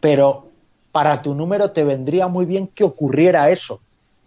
[0.00, 0.48] pero
[0.92, 3.80] para tu número te vendría muy bien que ocurriera eso.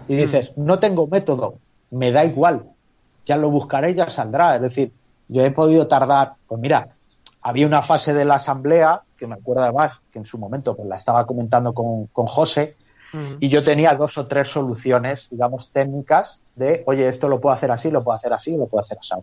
[0.08, 1.56] Y dices, no tengo método,
[1.92, 2.64] me da igual,
[3.26, 4.56] ya lo buscaré y ya saldrá.
[4.56, 4.92] Es decir,
[5.28, 6.90] yo he podido tardar, pues mira,
[7.42, 10.88] había una fase de la asamblea, que me acuerdo además, que en su momento pues
[10.88, 12.76] la estaba comentando con, con José,
[13.40, 17.70] y yo tenía dos o tres soluciones, digamos, técnicas de, oye, esto lo puedo hacer
[17.70, 19.14] así, lo puedo hacer así, lo puedo hacer así.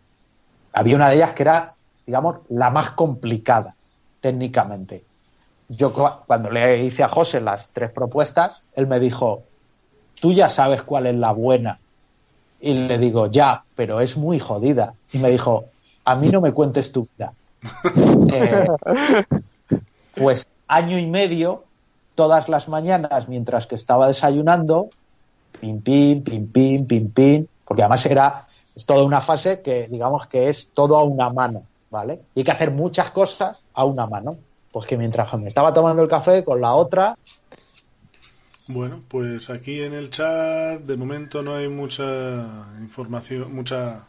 [0.73, 1.75] Había una de ellas que era,
[2.07, 3.75] digamos, la más complicada
[4.21, 5.03] técnicamente.
[5.69, 9.43] Yo cuando le hice a José las tres propuestas, él me dijo,
[10.21, 11.81] tú ya sabes cuál es la buena.
[12.61, 14.95] Y le digo, ya, pero es muy jodida.
[15.13, 15.65] Y me dijo,
[16.11, 17.33] a mí no me cuentes tu vida.
[18.33, 18.67] Eh,
[20.15, 21.65] pues año y medio,
[22.15, 24.89] todas las mañanas, mientras que estaba desayunando,
[25.61, 30.27] pim, pim, pim, pim, pim, pim, porque además era, es toda una fase que digamos
[30.27, 32.21] que es todo a una mano, ¿vale?
[32.35, 34.37] Y hay que hacer muchas cosas a una mano.
[34.73, 37.17] Pues que mientras me estaba tomando el café con la otra.
[38.69, 44.05] Bueno, pues aquí en el chat de momento no hay mucha información, mucha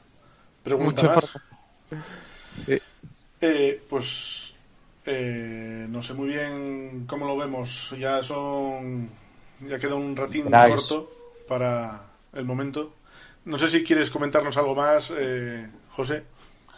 [0.63, 1.37] pregunta más.
[3.39, 4.53] Eh, pues
[5.05, 7.95] eh, no sé muy bien cómo lo vemos.
[7.97, 9.09] Ya son.
[9.67, 11.09] Ya queda un ratín corto
[11.47, 12.01] para
[12.33, 12.93] el momento.
[13.45, 16.23] No sé si quieres comentarnos algo más, eh, José.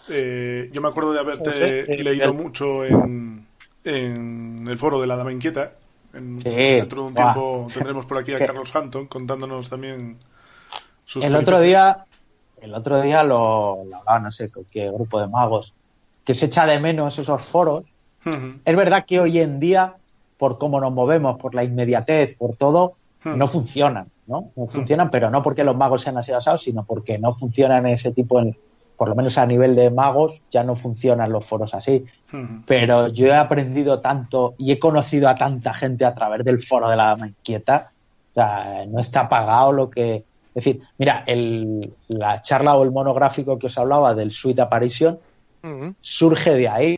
[0.07, 3.45] yo me acuerdo de haberte leído mucho en,
[3.83, 5.73] en el foro de la Dama Inquieta.
[6.13, 10.17] Dentro de un tiempo tendremos por aquí a Carlos Hampton contándonos también
[11.05, 11.25] sus.
[11.25, 12.05] El otro día
[12.63, 15.73] el otro día lo, lo no sé qué grupo de magos,
[16.23, 17.83] que se echa de menos esos foros.
[18.63, 19.95] Es verdad que hoy en día,
[20.37, 22.93] por cómo nos movemos, por la inmediatez, por todo,
[23.25, 24.49] no funcionan, ¿no?
[24.55, 28.11] No funcionan, pero no porque los magos sean así asados, sino porque no funcionan ese
[28.13, 28.41] tipo,
[28.95, 32.05] por lo menos a nivel de magos, ya no funcionan los foros así.
[32.65, 36.89] Pero yo he aprendido tanto y he conocido a tanta gente a través del foro
[36.89, 37.91] de la dama inquieta.
[38.31, 40.23] O sea, no está pagado lo que.
[40.55, 45.19] Es decir, mira, el, la charla o el monográfico que os hablaba del Suite Apparition
[46.01, 46.97] surge de ahí.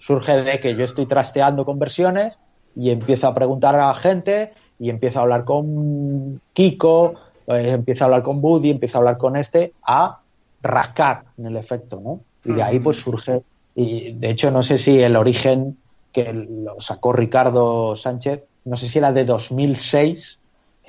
[0.00, 2.38] Surge de que yo estoy trasteando con versiones
[2.74, 7.14] y empiezo a preguntar a la gente y empiezo a hablar con Kiko,
[7.48, 10.20] eh, empiezo a hablar con Buddy, empiezo a hablar con este, a
[10.62, 12.20] rascar en el efecto, ¿no?
[12.44, 13.42] Y de ahí pues surge,
[13.74, 15.76] y de hecho no sé si el origen
[16.12, 20.38] que lo sacó Ricardo Sánchez, no sé si era de 2006,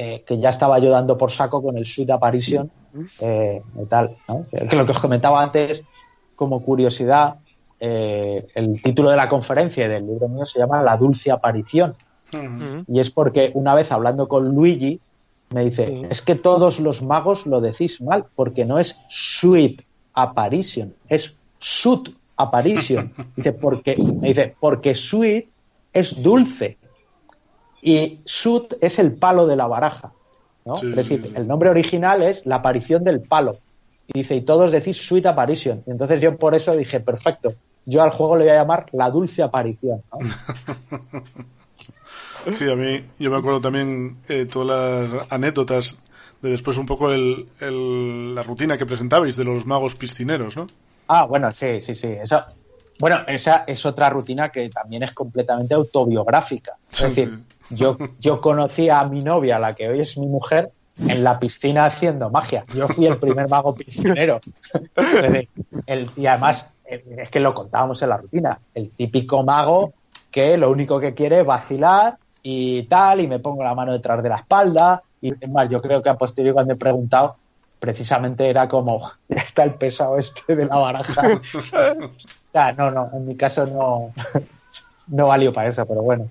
[0.02, 2.72] eh, que ya estaba yo dando por saco con el Suite Apparition
[3.20, 4.46] eh, y tal, ¿no?
[4.50, 5.84] Que lo que os comentaba antes,
[6.38, 7.36] como curiosidad,
[7.82, 11.96] eh, el título de la conferencia del libro mío se llama La dulce aparición.
[12.88, 15.02] Y es porque una vez hablando con Luigi,
[15.50, 19.82] me dice, es que todos los magos lo decís mal, porque no es sweet
[20.14, 23.12] apparition, es sweet apparition.
[23.36, 25.50] Dice, porque, me dice, porque sweet
[25.92, 26.78] es dulce
[27.82, 30.12] y sweet es el palo de la baraja.
[30.66, 30.76] ¿no?
[30.76, 33.58] es decir, el nombre original es la aparición del palo.
[34.08, 35.84] Y dice, y todos decís sweet apparition.
[35.88, 37.54] Y entonces yo por eso dije, perfecto,
[37.86, 40.02] yo al juego le voy a llamar la dulce aparición.
[42.54, 46.00] Sí, a mí, yo me acuerdo también eh, todas las anécdotas
[46.42, 50.68] de después un poco el, la rutina que presentabais de los magos piscineros, ¿no?
[51.08, 52.08] Ah, bueno, sí, sí, sí.
[52.08, 52.42] Eso,
[53.00, 56.78] bueno, esa es otra rutina que también es completamente autobiográfica.
[56.92, 60.72] Es decir, yo, yo conocí a mi novia, la que hoy es mi mujer,
[61.08, 62.64] en la piscina haciendo magia.
[62.76, 64.42] Yo fui el primer mago piscinero.
[65.86, 68.60] el, y además, es que lo contábamos en la rutina.
[68.74, 69.94] El típico mago
[70.32, 74.22] que lo único que quiere es vacilar y tal, y me pongo la mano detrás
[74.22, 75.02] de la espalda.
[75.22, 77.38] Y es más, yo creo que a posteriori cuando he preguntado,
[77.80, 81.22] precisamente era como, está el pesado este de la baraja.
[82.78, 84.12] no, no, en mi caso no,
[85.08, 86.30] no valió para eso, pero bueno.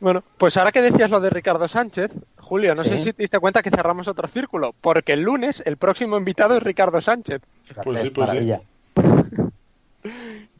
[0.00, 3.38] Bueno, pues ahora que decías lo de Ricardo Sánchez, Julio, no sé si te diste
[3.38, 7.40] cuenta que cerramos otro círculo, porque el lunes el próximo invitado es Ricardo Sánchez.
[7.82, 8.52] Pues sí, pues sí.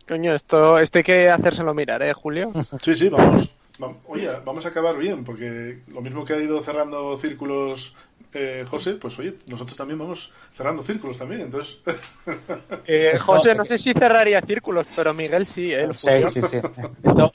[0.08, 2.52] Coño, esto, esto hay que hacérselo mirar, ¿eh, Julio?
[2.82, 3.50] Sí, sí, vamos.
[4.08, 7.94] Oye, vamos a acabar bien, porque lo mismo que ha ido cerrando círculos
[8.38, 11.78] eh, José, pues oye, nosotros también vamos cerrando círculos también, entonces...
[12.88, 15.88] Eh, José, no sé si cerraría círculos, pero Miguel sí, ¿eh?
[15.94, 16.58] Sí, sí, sí.
[17.02, 17.32] Esto,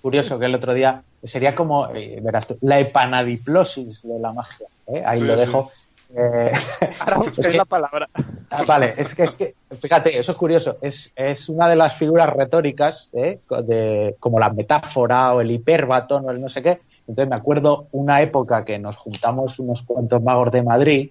[0.00, 4.66] curioso que el otro día sería como, eh, verás tú, la epanadiplosis de la magia,
[4.88, 5.02] ¿eh?
[5.06, 5.70] ahí lo dejo.
[6.14, 6.52] Eh,
[7.00, 8.08] Ahora es la palabra.
[8.50, 10.76] Ah, vale, es que, es que, fíjate, eso es curioso.
[10.82, 13.38] Es, es una de las figuras retóricas, ¿eh?
[13.64, 16.80] de, como la metáfora o el hiperbatón o el no sé qué.
[17.06, 21.10] Entonces me acuerdo una época que nos juntamos unos cuantos magos de Madrid.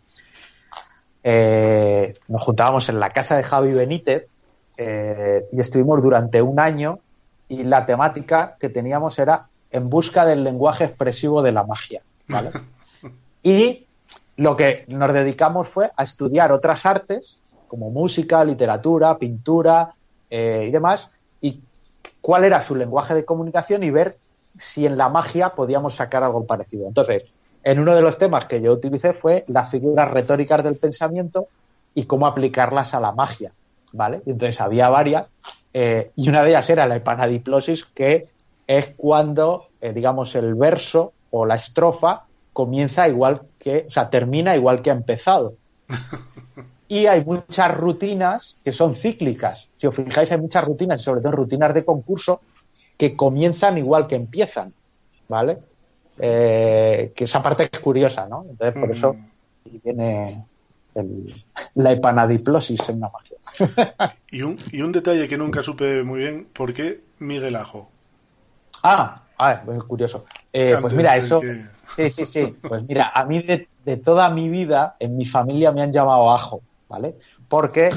[1.23, 4.27] Eh, nos juntábamos en la casa de Javi Benítez
[4.77, 6.99] eh, y estuvimos durante un año
[7.47, 12.01] y la temática que teníamos era en busca del lenguaje expresivo de la magia.
[12.27, 12.51] ¿vale?
[13.43, 13.87] Y
[14.37, 19.95] lo que nos dedicamos fue a estudiar otras artes, como música, literatura, pintura
[20.29, 21.09] eh, y demás,
[21.41, 21.59] y
[22.21, 24.17] cuál era su lenguaje de comunicación y ver
[24.57, 26.87] si en la magia podíamos sacar algo parecido.
[26.87, 27.23] Entonces,
[27.63, 31.47] en uno de los temas que yo utilicé fue las figuras retóricas del pensamiento
[31.93, 33.51] y cómo aplicarlas a la magia,
[33.93, 34.21] ¿vale?
[34.25, 35.27] Entonces había varias,
[35.73, 38.27] eh, y una de ellas era la epanadiplosis, que
[38.67, 42.23] es cuando, eh, digamos, el verso o la estrofa
[42.53, 45.53] comienza igual que, o sea, termina igual que ha empezado.
[46.91, 49.69] Y hay muchas rutinas que son cíclicas.
[49.77, 52.41] Si os fijáis, hay muchas rutinas, sobre todo rutinas de concurso,
[53.01, 54.71] que comienzan igual que empiezan,
[55.27, 55.57] ¿vale?
[56.19, 58.45] Eh, que esa parte es curiosa, ¿no?
[58.47, 59.15] Entonces, por eso
[59.65, 60.45] viene
[61.73, 63.37] la epanadiplosis en la magia.
[64.29, 67.89] y, un, y un detalle que nunca supe muy bien, ¿por qué Miguel Ajo?
[68.83, 70.25] Ah, ah es curioso.
[70.53, 71.41] Eh, pues mira, eso...
[71.95, 72.53] Sí, sí, sí.
[72.61, 76.61] Pues mira, a mí de, toda mi vida, en mi familia me han llamado Ajo,
[76.87, 77.15] ¿vale?
[77.49, 77.89] Porque,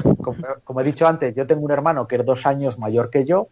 [0.64, 3.48] como, he dicho antes, yo tengo un hermano que es dos años mayor que yo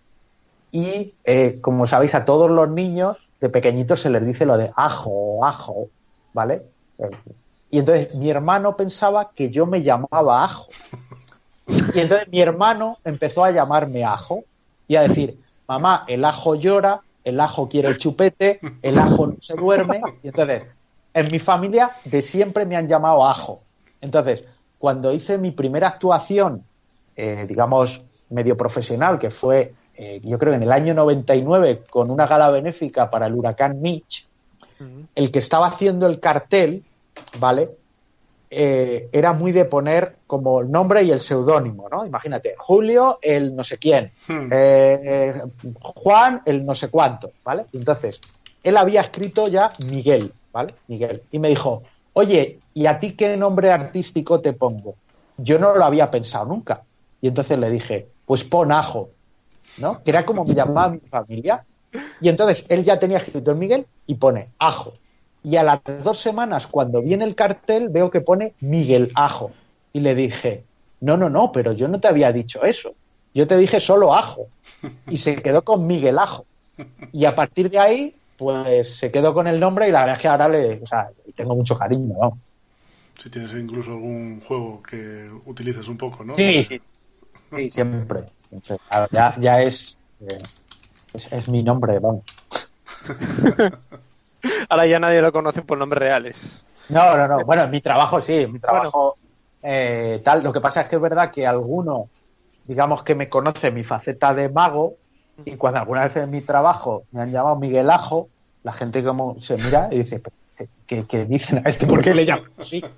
[0.73, 4.73] y, eh, como sabéis, a todos los niños de pequeñitos se les dice lo de
[4.75, 5.89] ajo, ajo,
[6.33, 6.63] ¿vale?
[7.71, 10.69] Y entonces mi hermano pensaba que yo me llamaba ajo.
[11.67, 14.45] Y entonces mi hermano empezó a llamarme ajo
[14.89, 19.37] y a decir, mamá, el ajo llora, el ajo quiere el chupete, el ajo no
[19.41, 20.01] se duerme.
[20.23, 20.65] Y entonces,
[21.13, 23.61] en mi familia de siempre me han llamado ajo.
[24.01, 24.45] Entonces,
[24.79, 26.65] cuando hice mi primera actuación,
[27.15, 29.75] eh, digamos, medio profesional, que fue,
[30.05, 34.27] eh, yo creo, en el año 99, con una gala benéfica para el huracán Mitch,
[35.15, 36.83] el que estaba haciendo el cartel,
[37.39, 37.71] ¿vale?
[38.55, 42.05] eh, era muy de poner como el nombre y el seudónimo, ¿no?
[42.05, 44.49] Imagínate, Julio, el no sé quién, Hmm.
[44.51, 45.41] eh,
[45.81, 47.65] Juan, el no sé cuánto, ¿vale?
[47.73, 48.21] Entonces,
[48.63, 50.75] él había escrito ya Miguel, ¿vale?
[50.89, 51.23] Miguel.
[51.31, 51.83] Y me dijo,
[52.13, 54.97] oye, ¿y a ti qué nombre artístico te pongo?
[55.39, 56.83] Yo no lo había pensado nunca.
[57.23, 59.09] Y entonces le dije, pues pon ajo,
[59.79, 60.03] ¿no?
[60.03, 61.65] Que era como me llamaba mi familia.
[62.21, 64.95] Y entonces él ya tenía escrito el Miguel y pone ajo.
[65.45, 69.51] Y a las dos semanas, cuando viene el cartel, veo que pone Miguel Ajo.
[69.93, 70.65] Y le dije,
[71.01, 72.95] no, no, no, pero yo no te había dicho eso.
[73.35, 74.47] Yo te dije solo Ajo.
[75.09, 76.47] Y se quedó con Miguel Ajo.
[77.13, 80.23] Y a partir de ahí, pues se quedó con el nombre y la verdad es
[80.23, 82.39] que ahora le, o sea, tengo mucho cariño, ¿no?
[83.19, 86.35] Si tienes incluso algún juego que utilices un poco, ¿no?
[86.35, 86.81] Sí, sí.
[87.55, 88.25] Sí, siempre.
[88.53, 88.79] Entonces,
[89.11, 90.39] ya, ya es, eh,
[91.15, 92.25] es, es mi nombre, vamos.
[94.69, 96.63] Ahora ya nadie lo conoce por nombres reales.
[96.89, 97.45] No, no, no.
[97.45, 99.17] Bueno, en mi trabajo sí, en mi trabajo
[99.63, 100.43] eh, tal.
[100.43, 102.11] Lo que pasa es que es verdad que alguno,
[102.65, 104.97] digamos que me conoce mi faceta de mago,
[105.45, 108.29] y cuando alguna vez en mi trabajo me han llamado Miguel Ajo,
[108.63, 111.87] la gente como se mira y dice, "¿Pero ¿qué, qué dicen a este?
[111.87, 112.83] ¿Por qué le llaman así?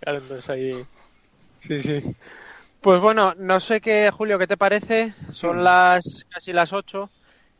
[0.00, 0.82] Claro, entonces ahí.
[1.60, 2.16] Sí, sí.
[2.80, 5.12] Pues bueno, no sé qué, Julio, ¿qué te parece?
[5.32, 7.10] Son las casi las 8.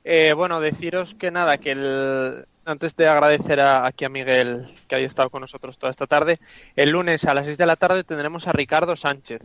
[0.02, 4.94] Eh, bueno, deciros que nada, que el, antes de agradecer a, aquí a Miguel que
[4.94, 6.38] haya estado con nosotros toda esta tarde,
[6.74, 9.42] el lunes a las 6 de la tarde tendremos a Ricardo Sánchez.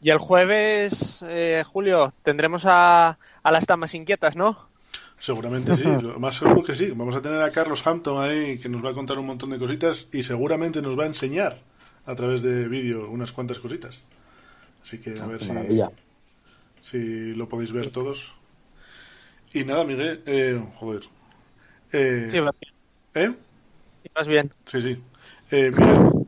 [0.00, 4.68] Y el jueves, eh, Julio, tendremos a, a las damas inquietas, ¿no?
[5.18, 6.92] Seguramente sí, lo más seguro que sí.
[6.94, 9.58] Vamos a tener a Carlos Hampton ahí que nos va a contar un montón de
[9.58, 11.58] cositas y seguramente nos va a enseñar
[12.06, 14.00] a través de vídeo unas cuantas cositas.
[14.84, 15.88] Así que a ver Qué
[16.82, 18.34] si, lo podéis ver todos.
[19.54, 21.02] Y nada, Miguel, eh, joder.
[21.92, 22.74] Eh, Sí, vas bien.
[23.14, 23.34] ¿Eh?
[24.02, 24.52] Sí, vas bien.
[24.66, 25.02] Sí, sí.
[25.50, 26.26] Eh, Miguel,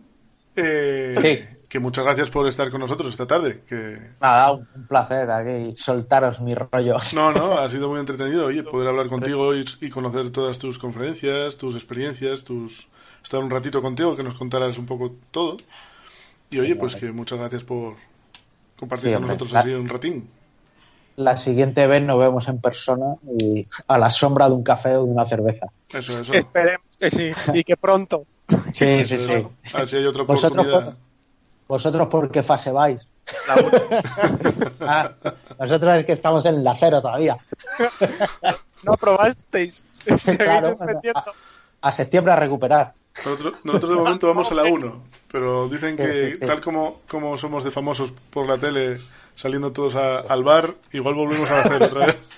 [0.56, 1.58] eh, Sí.
[1.68, 3.60] que muchas gracias por estar con nosotros esta tarde.
[3.68, 6.96] Que Nada, un, un placer aquí soltaros mi rollo.
[7.12, 8.46] no, no, ha sido muy entretenido.
[8.46, 12.88] Oye, poder hablar contigo y, y conocer todas tus conferencias, tus experiencias, tus
[13.22, 15.58] estar un ratito contigo, que nos contaras un poco todo.
[16.48, 17.96] Y oye, pues que muchas gracias por
[18.78, 20.30] compartir Sí, con nosotros así un ratín.
[21.16, 25.04] La siguiente vez nos vemos en persona y a la sombra de un café o
[25.06, 25.66] de una cerveza.
[25.88, 26.34] Eso, eso.
[26.34, 28.24] Esperemos que sí, y que pronto.
[28.72, 29.32] Sí, sí, Eso, sí.
[29.32, 29.52] eso.
[29.74, 30.96] A ver si hay otra Vosotros oportunidad.
[31.66, 33.00] ¿Vosotros por qué fase vais?
[33.48, 34.02] La última.
[34.88, 35.10] Ah,
[35.58, 37.36] nosotros es que estamos en la cero todavía.
[38.84, 39.82] No probasteis.
[40.04, 41.24] Seguís Claro, entendiendo.
[41.80, 42.92] A septiembre a recuperar.
[43.24, 45.02] Nosotros, nosotros de momento vamos a la 1,
[45.32, 46.46] pero dicen que Sí, sí, sí.
[46.46, 48.98] tal como, como somos de famosos por la tele
[49.34, 52.28] saliendo todos a- al bar, igual volvemos a hacer otra vez.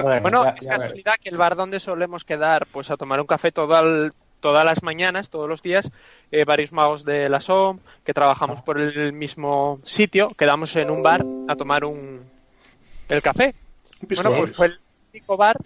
[0.00, 3.26] Bueno, ya- es ya casualidad que el bar donde solemos quedar, pues a tomar un
[3.26, 5.90] café todo el- todas las mañanas, todos los días,
[6.30, 11.02] eh, varios magos de la SOM, que trabajamos por el mismo sitio, quedamos en un
[11.02, 12.20] bar a tomar un
[13.08, 13.54] el café.
[14.02, 14.78] Bueno, pues fue el
[15.12, 15.56] único bar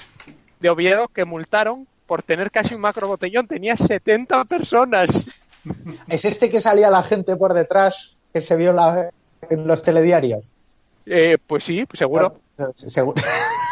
[0.61, 3.47] de Oviedo que multaron por tener casi un macro botellón.
[3.47, 5.28] Tenía 70 personas.
[6.09, 9.11] ¿Es este que salía la gente por detrás que se vio la-
[9.49, 10.43] en los telediarios?
[11.07, 12.41] Eh, pues sí, seguro.
[12.74, 13.23] Seguro.